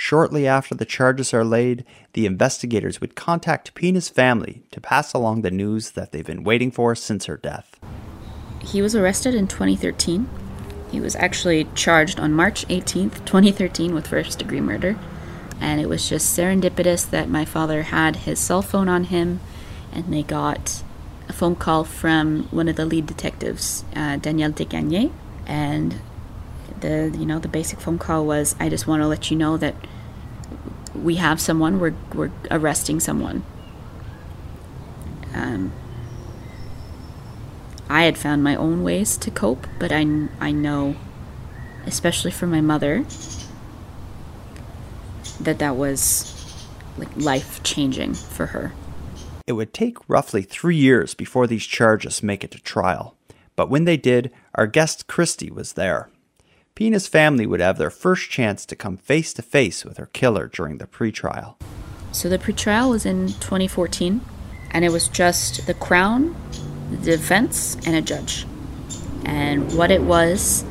[0.00, 5.42] Shortly after the charges are laid, the investigators would contact Pina's family to pass along
[5.42, 7.80] the news that they've been waiting for since her death.
[8.60, 10.28] He was arrested in 2013
[10.90, 14.98] he was actually charged on March 18th, 2013, with first degree murder.
[15.60, 19.40] And it was just serendipitous that my father had his cell phone on him,
[19.92, 20.82] and they got
[21.28, 25.12] a phone call from one of the lead detectives, uh, Daniel Desgagnés.
[25.46, 26.00] And
[26.80, 29.56] the you know the basic phone call was, "I just want to let you know
[29.56, 29.74] that
[30.94, 31.80] we have someone.
[31.80, 33.44] We're we're arresting someone."
[35.34, 35.72] Um,
[37.88, 40.96] I had found my own ways to cope, but I, I know,
[41.86, 43.04] especially for my mother,
[45.40, 46.34] that that was
[46.98, 48.72] like life changing for her.
[49.46, 53.16] It would take roughly three years before these charges make it to trial,
[53.56, 56.10] but when they did, our guest Christy was there.
[56.78, 60.46] Pina's family would have their first chance to come face to face with her killer
[60.46, 61.56] during the pretrial.
[62.12, 64.20] So the pretrial was in 2014,
[64.70, 66.36] and it was just the Crown
[66.92, 68.46] the defense, and a judge.
[69.24, 70.64] And what it was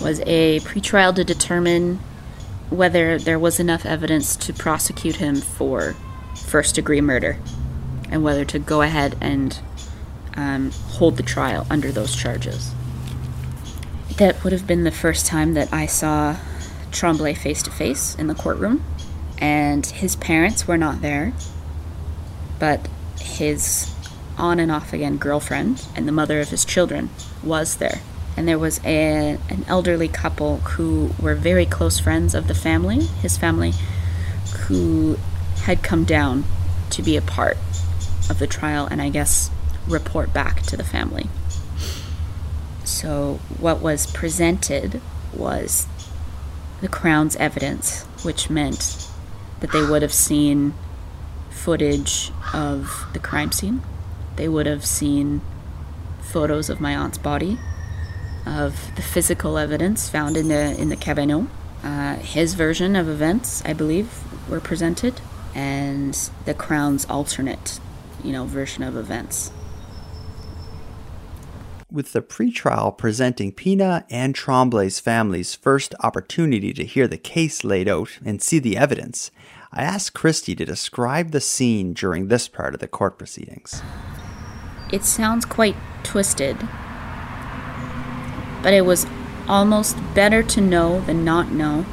[0.00, 1.96] was a pretrial to determine
[2.70, 5.94] whether there was enough evidence to prosecute him for
[6.46, 7.36] first degree murder
[8.10, 9.60] and whether to go ahead and
[10.36, 12.72] um, hold the trial under those charges.
[14.20, 16.36] That would have been the first time that I saw
[16.92, 18.84] Tremblay face to face in the courtroom,
[19.38, 21.32] and his parents were not there,
[22.58, 22.86] but
[23.18, 23.90] his
[24.36, 27.08] on and off again girlfriend and the mother of his children
[27.42, 28.00] was there.
[28.36, 33.00] and there was a, an elderly couple who were very close friends of the family,
[33.22, 33.72] his family,
[34.66, 35.18] who
[35.62, 36.44] had come down
[36.90, 37.56] to be a part
[38.28, 39.50] of the trial and I guess
[39.88, 41.28] report back to the family.
[42.90, 45.00] So, what was presented
[45.32, 45.86] was
[46.80, 49.08] the Crown's evidence, which meant
[49.60, 50.74] that they would have seen
[51.50, 53.82] footage of the crime scene.
[54.36, 55.40] They would have seen
[56.20, 57.58] photos of my aunt's body,
[58.44, 61.48] of the physical evidence found in the in the cabanon.
[61.84, 65.20] Uh, his version of events, I believe, were presented,
[65.54, 66.14] and
[66.44, 67.78] the Crown's alternate,
[68.24, 69.52] you know, version of events.
[71.92, 77.88] With the pretrial presenting Pina and Tremblay's family's first opportunity to hear the case laid
[77.88, 79.32] out and see the evidence,
[79.72, 83.82] I asked Christy to describe the scene during this part of the court proceedings.
[84.92, 85.74] It sounds quite
[86.04, 86.58] twisted,
[88.62, 89.04] but it was
[89.48, 91.84] almost better to know than not know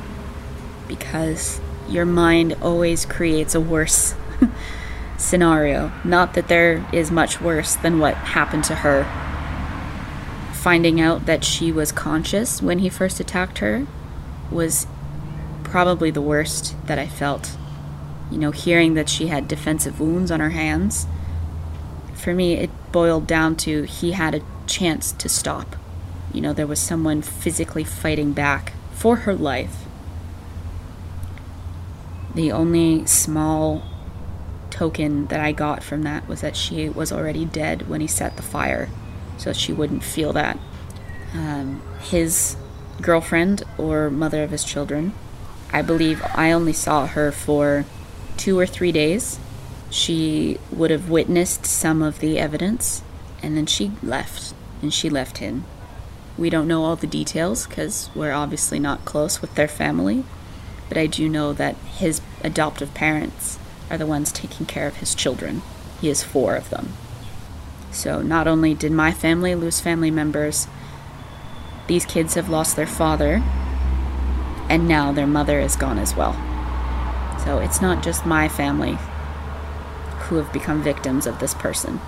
[0.87, 4.13] because your mind always creates a worse
[5.17, 5.91] scenario.
[6.03, 9.26] Not that there is much worse than what happened to her.
[10.67, 13.87] Finding out that she was conscious when he first attacked her
[14.51, 14.85] was
[15.63, 17.55] probably the worst that I felt.
[18.29, 21.07] You know, hearing that she had defensive wounds on her hands,
[22.15, 25.77] for me, it boiled down to he had a chance to stop.
[26.33, 29.85] You know, there was someone physically fighting back for her life.
[32.35, 33.83] The only small
[34.69, 38.35] token that I got from that was that she was already dead when he set
[38.35, 38.89] the fire,
[39.37, 40.57] so she wouldn't feel that.
[41.33, 42.55] Um, his
[43.01, 45.13] girlfriend or mother of his children,
[45.71, 47.85] I believe I only saw her for
[48.37, 49.39] two or three days.
[49.89, 53.03] She would have witnessed some of the evidence
[53.41, 55.65] and then she left and she left him.
[56.37, 60.23] We don't know all the details because we're obviously not close with their family,
[60.87, 63.57] but I do know that his adoptive parents
[63.89, 65.61] are the ones taking care of his children.
[65.99, 66.93] He has four of them.
[67.97, 70.67] So not only did my family lose family members,
[71.87, 73.41] these kids have lost their father,
[74.69, 76.33] and now their mother is gone as well.
[77.43, 78.99] So it's not just my family
[80.19, 81.99] who have become victims of this person.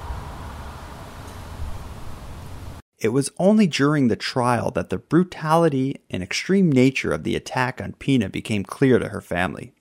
[2.99, 7.81] It was only during the trial that the brutality and extreme nature of the attack
[7.81, 9.71] on Pina became clear to her family.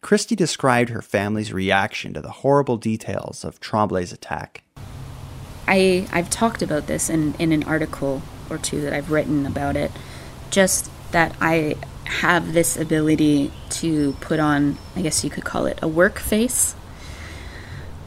[0.00, 4.62] Christy described her family's reaction to the horrible details of Tremblay's attack.
[5.66, 9.76] I, I've talked about this in, in an article or two that I've written about
[9.76, 9.90] it.
[10.50, 15.78] Just that I have this ability to put on, I guess you could call it
[15.82, 16.74] a work face.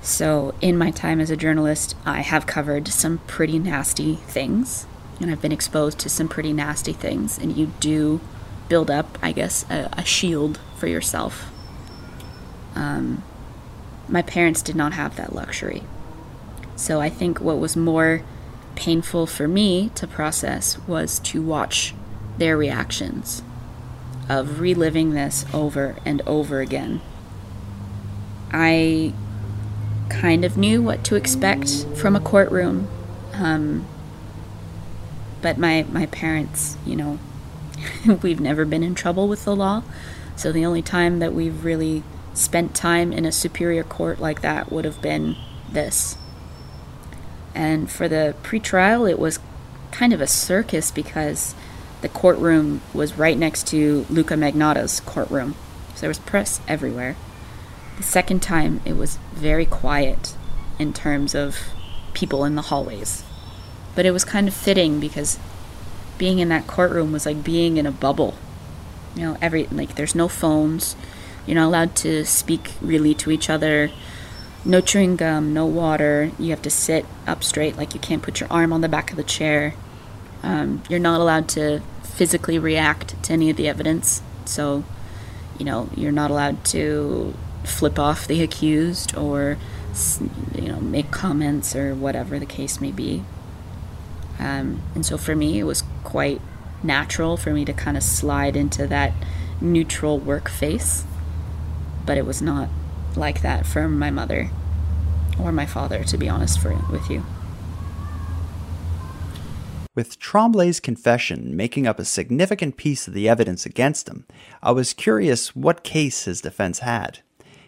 [0.02, 4.88] So, in my time as a journalist, I have covered some pretty nasty things,
[5.20, 8.22] and I've been exposed to some pretty nasty things, and you do
[8.70, 11.52] build up, I guess, a, a shield for yourself.
[12.76, 13.24] Um,
[14.08, 15.84] my parents did not have that luxury.
[16.80, 18.22] So, I think what was more
[18.76, 21.94] painful for me to process was to watch
[22.38, 23.44] their reactions
[24.30, 27.02] of reliving this over and over again.
[28.52, 29.14] I
[30.08, 32.88] kind of knew what to expect from a courtroom.
[33.34, 33.86] Um,
[35.42, 37.20] but my, my parents, you know,
[38.22, 39.84] we've never been in trouble with the law.
[40.38, 42.04] So the only time that we've really
[42.34, 45.36] spent time in a superior court like that would have been
[45.70, 46.18] this.
[47.56, 49.40] And for the pretrial, it was
[49.92, 51.56] kind of a circus because
[52.02, 55.56] the courtroom was right next to Luka Magnotta's courtroom.
[55.96, 57.16] So there was press everywhere.
[57.98, 60.36] The second time, it was very quiet
[60.78, 61.58] in terms of
[62.14, 63.24] people in the hallways.
[63.96, 65.38] But it was kind of fitting because
[66.18, 68.36] being in that courtroom was like being in a bubble.
[69.16, 70.96] You know, every like there's no phones.
[71.46, 73.92] You're not allowed to speak really to each other.
[74.66, 76.32] No chewing gum, no water.
[76.38, 79.12] You have to sit up straight, like you can't put your arm on the back
[79.12, 79.74] of the chair.
[80.44, 84.22] Um, you're not allowed to physically react to any of the evidence.
[84.46, 84.84] So,
[85.58, 87.34] you know, you're not allowed to
[87.64, 89.58] flip off the accused or
[90.56, 93.24] you know make comments or whatever the case may be
[94.38, 96.40] um, and so for me it was quite
[96.84, 99.14] natural for me to kind of slide into that
[99.60, 101.04] neutral work face
[102.06, 102.70] but it was not
[103.16, 104.50] like that from my mother
[105.40, 107.24] or my father to be honest for, with you
[110.00, 114.26] with Tremblay's confession making up a significant piece of the evidence against him,
[114.64, 117.20] I was curious what case his defense had.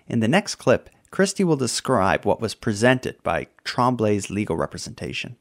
[0.08, 5.36] In the next clip, Christy will describe what was presented by Tremblay's legal representation.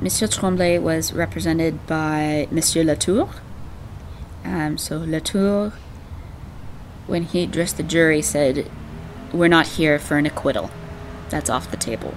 [0.00, 3.28] Monsieur Tremblay was represented by Monsieur Latour.
[4.42, 5.74] Um, so Latour,
[7.06, 8.70] when he addressed the jury, said,
[9.32, 10.70] We're not here for an acquittal.
[11.30, 12.14] That's off the table.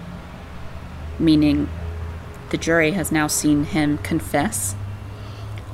[1.17, 1.69] Meaning
[2.49, 4.75] the jury has now seen him confess.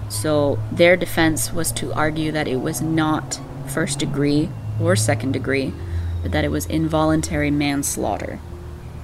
[0.09, 5.73] So their defense was to argue that it was not first degree or second degree,
[6.21, 8.39] but that it was involuntary manslaughter,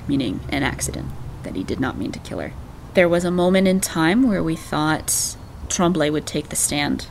[0.08, 1.10] meaning an accident,
[1.44, 2.54] that he did not mean to kill her.
[2.94, 5.36] There was a moment in time where we thought
[5.70, 7.08] Tremblay would take the stand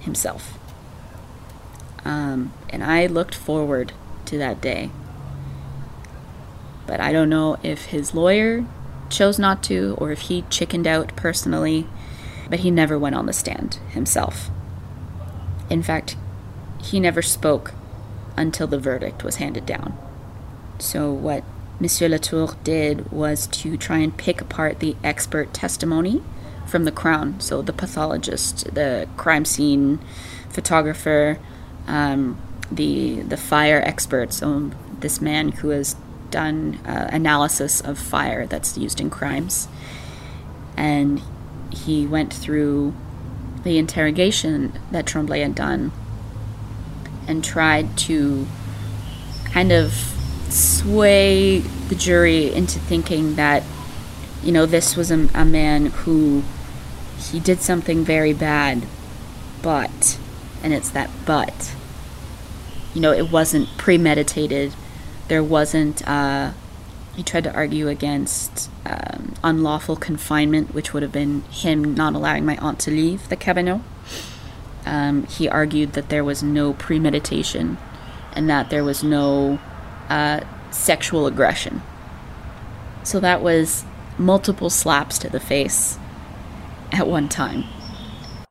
[0.00, 0.58] himself.
[2.04, 3.92] Um, and I looked forward
[4.26, 4.90] to that day.
[6.86, 8.64] But I don't know if his lawyer
[9.10, 11.86] chose not to or if he chickened out personally,
[12.48, 14.50] but he never went on the stand himself.
[15.70, 16.16] In fact,
[16.82, 17.72] he never spoke
[18.36, 19.96] until the verdict was handed down.
[20.78, 21.44] So, what
[21.80, 26.22] Monsieur Latour did was to try and pick apart the expert testimony
[26.66, 27.40] from the Crown.
[27.40, 30.00] So, the pathologist, the crime scene
[30.50, 31.38] photographer,
[31.86, 32.40] um,
[32.70, 34.32] the the fire expert.
[34.32, 35.96] So, this man who has
[36.30, 39.68] done uh, analysis of fire that's used in crimes,
[40.76, 41.22] and
[41.70, 42.94] he went through
[43.62, 45.90] the interrogation that Tremblay had done
[47.26, 48.46] and tried to
[49.46, 49.92] kind of
[50.50, 53.62] sway the jury into thinking that,
[54.42, 56.42] you know, this was a, a man who
[57.18, 58.86] he did something very bad,
[59.62, 60.18] but,
[60.62, 61.74] and it's that but,
[62.94, 64.72] you know, it wasn't premeditated.
[65.28, 66.52] There wasn't, uh,
[67.16, 72.46] he tried to argue against um, unlawful confinement, which would have been him not allowing
[72.46, 73.84] my aunt to leave the cabanon.
[74.86, 77.78] Um, he argued that there was no premeditation
[78.34, 79.58] and that there was no
[80.08, 80.40] uh,
[80.70, 81.82] sexual aggression.
[83.02, 83.84] So that was
[84.18, 85.98] multiple slaps to the face
[86.92, 87.64] at one time.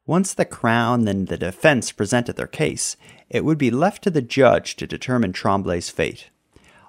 [0.06, 2.98] Once the Crown and the defense presented their case,
[3.30, 6.30] it would be left to the judge to determine Tremblay's fate.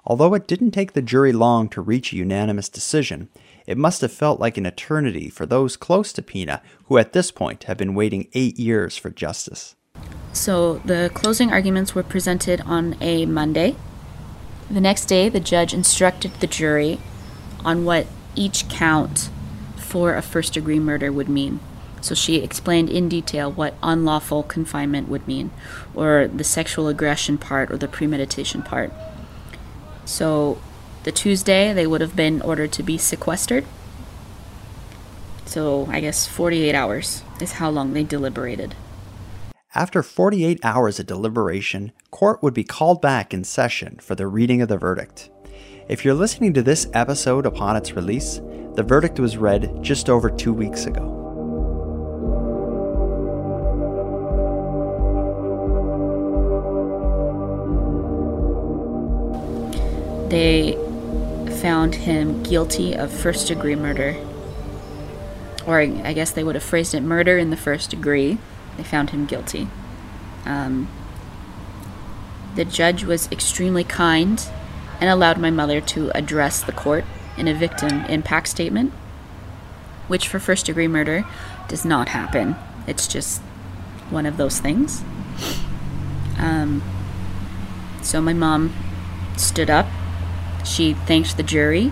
[0.05, 3.29] Although it didn't take the jury long to reach a unanimous decision,
[3.65, 7.31] it must have felt like an eternity for those close to Pina, who at this
[7.31, 9.75] point have been waiting eight years for justice.
[10.33, 13.75] So the closing arguments were presented on a Monday.
[14.69, 16.99] The next day, the judge instructed the jury
[17.63, 18.05] on what
[18.35, 19.29] each count
[19.77, 21.59] for a first degree murder would mean.
[22.05, 25.49] So she explained in detail what unlawful confinement would mean,
[25.95, 28.93] or the sexual aggression part, or the premeditation part.
[30.05, 30.61] So
[31.01, 33.65] the Tuesday, they would have been ordered to be sequestered.
[35.47, 38.75] So I guess 48 hours is how long they deliberated.
[39.73, 44.61] After 48 hours of deliberation, court would be called back in session for the reading
[44.61, 45.31] of the verdict.
[45.89, 48.41] If you're listening to this episode upon its release,
[48.75, 51.14] the verdict was read just over two weeks ago.
[60.35, 60.73] They
[61.61, 64.17] found him guilty of first degree murder.
[65.65, 68.37] Or I guess they would have phrased it murder in the first degree.
[68.75, 69.69] They found him guilty.
[70.43, 70.89] Um,
[72.55, 74.45] the judge was extremely kind
[74.99, 77.05] and allowed my mother to address the court
[77.37, 78.91] in a victim impact statement,
[80.09, 81.25] which for first degree murder
[81.69, 82.57] does not happen.
[82.87, 83.39] It's just
[84.09, 85.01] one of those things.
[86.37, 86.83] Um,
[88.01, 88.73] so my mom
[89.37, 89.87] stood up
[90.65, 91.91] she thanked the jury.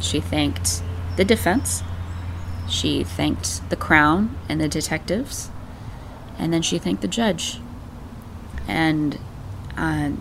[0.00, 0.82] She thanked
[1.16, 1.82] the defense.
[2.68, 5.50] She thanked the Crown and the detectives.
[6.38, 7.58] And then she thanked the judge.
[8.66, 9.18] And
[9.76, 10.12] uh,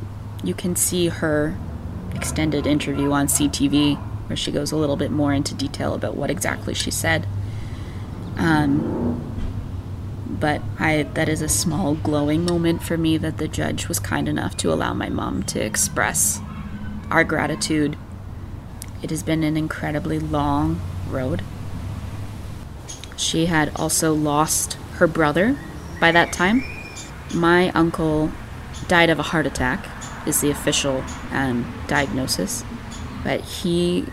[0.43, 1.55] you can see her
[2.13, 3.97] extended interview on CTV
[4.27, 7.27] where she goes a little bit more into detail about what exactly she said.
[8.37, 9.19] Um,
[10.27, 14.27] but I that is a small glowing moment for me that the judge was kind
[14.27, 16.41] enough to allow my mom to express
[17.14, 17.95] our gratitude.
[19.03, 21.43] It has been an incredibly long road.
[23.16, 25.55] She had also lost her brother
[25.99, 26.64] by that time.
[27.32, 28.32] My uncle
[28.88, 29.86] died of a heart attack,
[30.26, 32.64] is the official um, diagnosis.
[33.24, 34.07] But he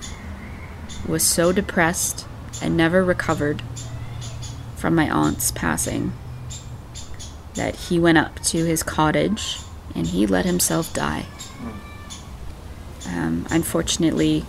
[1.08, 2.26] was so depressed
[2.62, 3.62] and never recovered
[4.76, 6.12] from my aunt's passing
[7.54, 9.58] that he went up to his cottage
[9.94, 11.24] and he let himself die.
[13.10, 14.44] Um, unfortunately,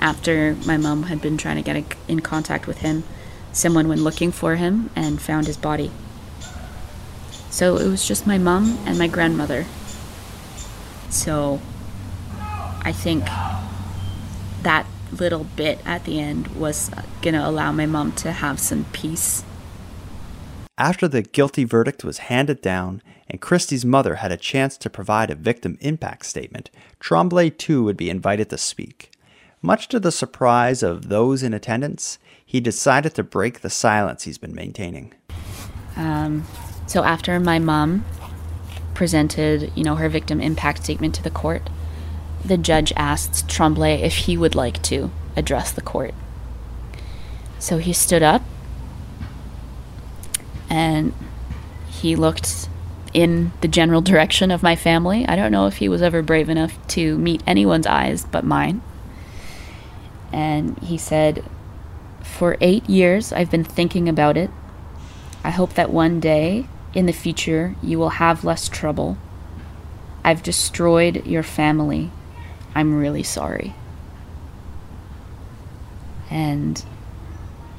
[0.00, 3.04] after my mom had been trying to get in contact with him,
[3.52, 5.90] someone went looking for him and found his body.
[7.50, 9.64] So it was just my mom and my grandmother.
[11.10, 11.60] So
[12.82, 13.24] I think
[14.62, 16.90] that little bit at the end was
[17.22, 19.42] going to allow my mom to have some peace.
[20.78, 25.28] After the guilty verdict was handed down and Christy's mother had a chance to provide
[25.28, 26.70] a victim impact statement,
[27.00, 29.10] Tremblay too would be invited to speak.
[29.60, 34.38] Much to the surprise of those in attendance, he decided to break the silence he's
[34.38, 35.12] been maintaining.
[35.96, 36.46] Um,
[36.86, 38.04] so after my mom
[38.94, 41.68] presented, you know, her victim impact statement to the court,
[42.44, 46.14] the judge asked Tremblay if he would like to address the court.
[47.58, 48.42] So he stood up
[50.70, 51.12] and
[51.88, 52.68] he looked
[53.14, 55.26] in the general direction of my family.
[55.26, 58.82] I don't know if he was ever brave enough to meet anyone's eyes but mine.
[60.32, 61.44] And he said,
[62.22, 64.50] For eight years, I've been thinking about it.
[65.42, 69.16] I hope that one day in the future you will have less trouble.
[70.24, 72.10] I've destroyed your family.
[72.74, 73.74] I'm really sorry.
[76.30, 76.84] And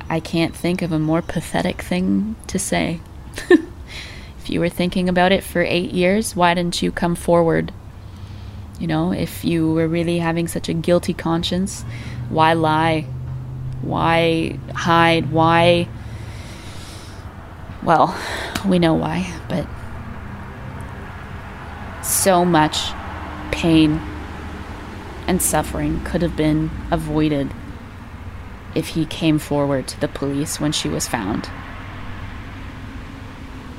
[0.09, 2.99] I can't think of a more pathetic thing to say.
[3.49, 7.71] if you were thinking about it for eight years, why didn't you come forward?
[8.79, 11.83] You know, if you were really having such a guilty conscience,
[12.29, 13.01] why lie?
[13.81, 15.31] Why hide?
[15.31, 15.87] Why?
[17.83, 18.17] Well,
[18.65, 19.67] we know why, but
[22.03, 22.91] so much
[23.51, 24.01] pain
[25.27, 27.51] and suffering could have been avoided
[28.75, 31.49] if he came forward to the police when she was found.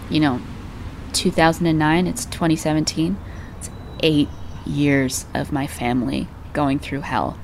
[0.08, 0.40] You know,
[1.12, 3.16] 2009, it's 2017.
[3.58, 3.70] It's
[4.02, 4.28] eight
[4.66, 7.38] years of my family going through hell.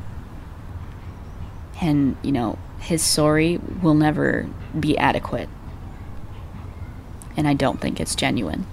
[1.81, 5.49] And, you know, his sorry will never be adequate.
[7.37, 8.67] And I don't think it's genuine.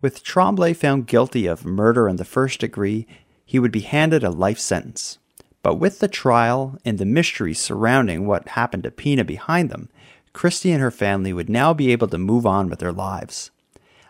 [0.00, 3.06] With Tremblay found guilty of murder in the first degree,
[3.44, 5.18] he would be handed a life sentence.
[5.66, 9.88] But with the trial and the mystery surrounding what happened to Pina behind them,
[10.32, 13.50] Christy and her family would now be able to move on with their lives.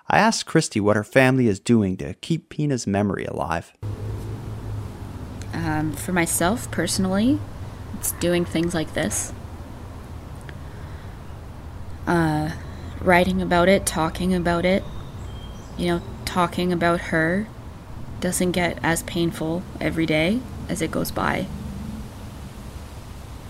[0.06, 3.72] I asked Christy what her family is doing to keep Pina's memory alive.
[5.54, 7.40] Um, for myself, personally,
[7.94, 9.32] it's doing things like this.
[12.06, 12.50] Uh,
[13.00, 14.84] writing about it, talking about it,
[15.78, 17.48] you know, talking about her
[18.20, 21.46] doesn't get as painful every day as it goes by.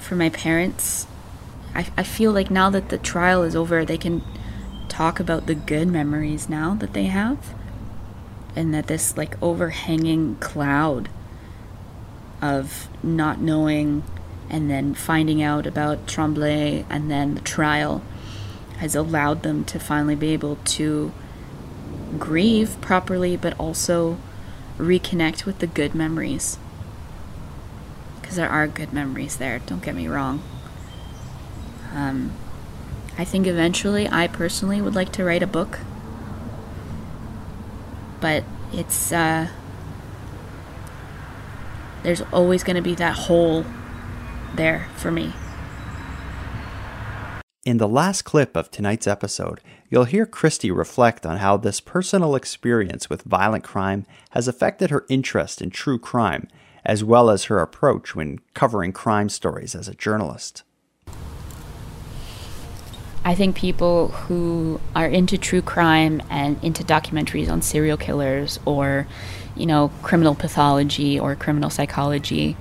[0.00, 1.06] For my parents,
[1.74, 4.22] I, I feel like now that the trial is over, they can
[4.88, 7.54] talk about the good memories now that they have.
[8.54, 11.10] And that this like overhanging cloud
[12.40, 14.04] of not knowing
[14.48, 18.02] and then finding out about Tremblay and then the trial
[18.78, 21.12] has allowed them to finally be able to
[22.18, 24.18] grieve properly, but also
[24.78, 26.58] reconnect with the good memories
[28.26, 29.60] because there are good memories there.
[29.60, 30.42] Don't get me wrong.
[31.94, 32.32] Um,
[33.16, 35.78] I think eventually, I personally would like to write a book,
[38.20, 39.46] but it's uh,
[42.02, 43.64] there's always going to be that hole
[44.56, 45.32] there for me.
[47.64, 52.34] In the last clip of tonight's episode, you'll hear Christy reflect on how this personal
[52.34, 56.48] experience with violent crime has affected her interest in true crime
[56.86, 60.62] as well as her approach when covering crime stories as a journalist.
[63.24, 69.08] I think people who are into true crime and into documentaries on serial killers or,
[69.56, 72.56] you know, criminal pathology or criminal psychology,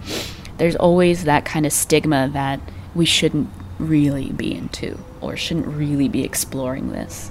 [0.57, 2.59] there's always that kind of stigma that
[2.95, 3.47] we shouldn't
[3.78, 7.30] really be into or shouldn't really be exploring this.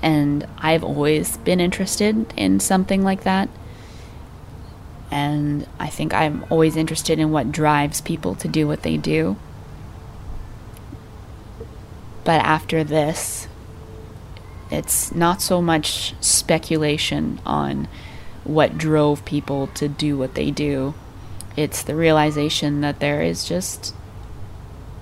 [0.00, 3.48] And I've always been interested in something like that
[5.12, 9.36] and I think I'm always interested in what drives people to do what they do.
[12.24, 13.46] But after this,
[14.70, 17.88] it's not so much speculation on
[18.44, 20.94] what drove people to do what they do.
[21.58, 23.94] It's the realization that there is just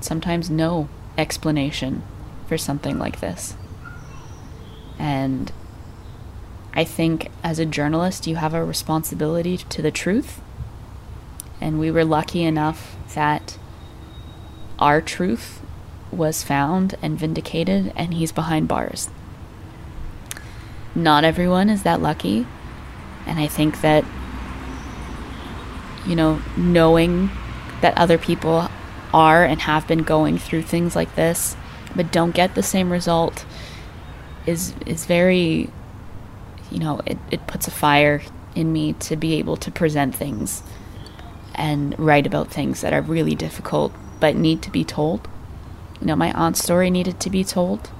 [0.01, 2.03] sometimes no explanation
[2.49, 3.55] for something like this.
[4.99, 5.53] And
[6.73, 10.41] I think as a journalist, you have a responsibility to the truth.
[11.61, 13.59] And we were lucky enough that
[14.79, 15.61] our truth
[16.11, 19.11] was found and vindicated, and he's behind bars.
[20.95, 22.47] Not everyone is that lucky.
[23.27, 24.05] And I think that,
[26.07, 27.31] you know, knowing
[27.81, 28.69] that other people
[29.13, 31.57] are and have been going through things like this,
[31.95, 33.45] but don't get the same result,
[34.47, 35.71] is, is very
[36.71, 38.23] you know, it, it puts a fire
[38.55, 40.63] in me to be able to present things
[41.55, 45.29] and write about things that are really difficult but need to be told.
[46.01, 47.91] You know, my aunt's story needed to be told,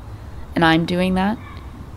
[0.55, 1.39] and I'm doing that.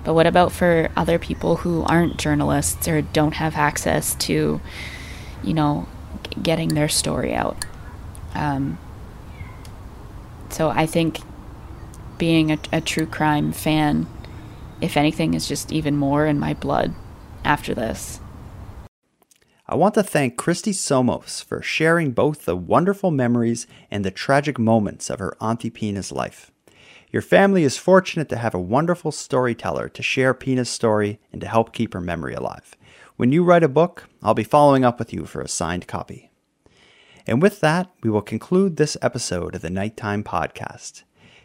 [0.03, 4.59] But what about for other people who aren't journalists or don't have access to,
[5.43, 5.88] you know,
[6.24, 7.65] g- getting their story out?
[8.34, 8.78] Um,
[10.49, 11.19] so I think
[12.17, 14.07] being a, a true crime fan,
[14.84, 16.93] if anything, is just even more in my blood
[17.45, 18.19] after this.
[19.65, 24.59] I want to thank Christy Somos for sharing both the wonderful memories and the tragic
[24.59, 26.51] moments of her Auntie Pina's life.
[27.11, 31.47] Your family is fortunate to have a wonderful storyteller to share Pina's story and to
[31.47, 32.75] help keep her memory alive.
[33.15, 36.29] When you write a book, I'll be following up with you for a signed copy.
[37.25, 41.03] And with that, we will conclude this episode of the Nighttime Podcast.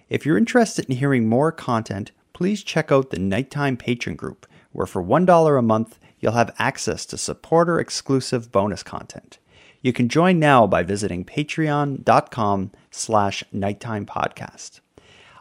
[0.08, 4.86] If you're interested in hearing more content, please check out the Nighttime Patreon group, where
[4.86, 9.40] for $1 a month, you'll have access to supporter exclusive bonus content.
[9.82, 14.78] You can join now by visiting patreon.com slash nighttime podcast.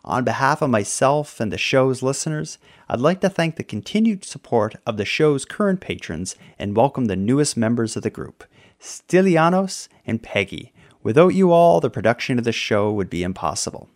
[0.03, 2.57] On behalf of myself and the show's listeners,
[2.89, 7.15] I'd like to thank the continued support of the show's current patrons and welcome the
[7.15, 8.43] newest members of the group,
[8.81, 10.73] Stylianos and Peggy.
[11.03, 13.87] Without you all, the production of the show would be impossible.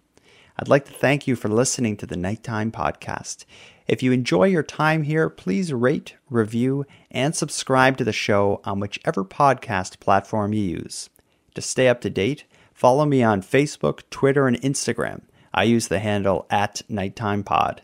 [0.62, 3.46] I'd like to thank you for listening to the Nighttime Podcast.
[3.88, 8.80] If you enjoy your time here, please rate, review, and subscribe to the show on
[8.80, 11.10] whichever podcast platform you use.
[11.56, 12.44] To stay up to date,
[12.76, 15.22] follow me on Facebook, Twitter, and Instagram.
[15.52, 17.82] I use the handle at Nighttime Pod.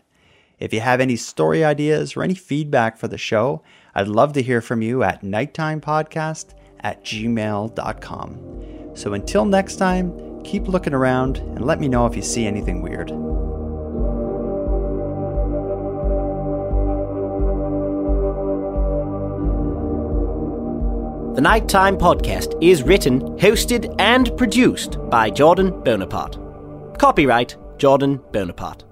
[0.60, 4.42] If you have any story ideas or any feedback for the show, I'd love to
[4.42, 8.38] hear from you at nighttimepodcast at gmail.com.
[8.94, 12.82] So until next time, keep looking around and let me know if you see anything
[12.82, 13.08] weird.
[21.38, 26.36] The Nighttime Podcast is written, hosted, and produced by Jordan Bonaparte.
[26.98, 28.87] Copyright Jordan Bonaparte.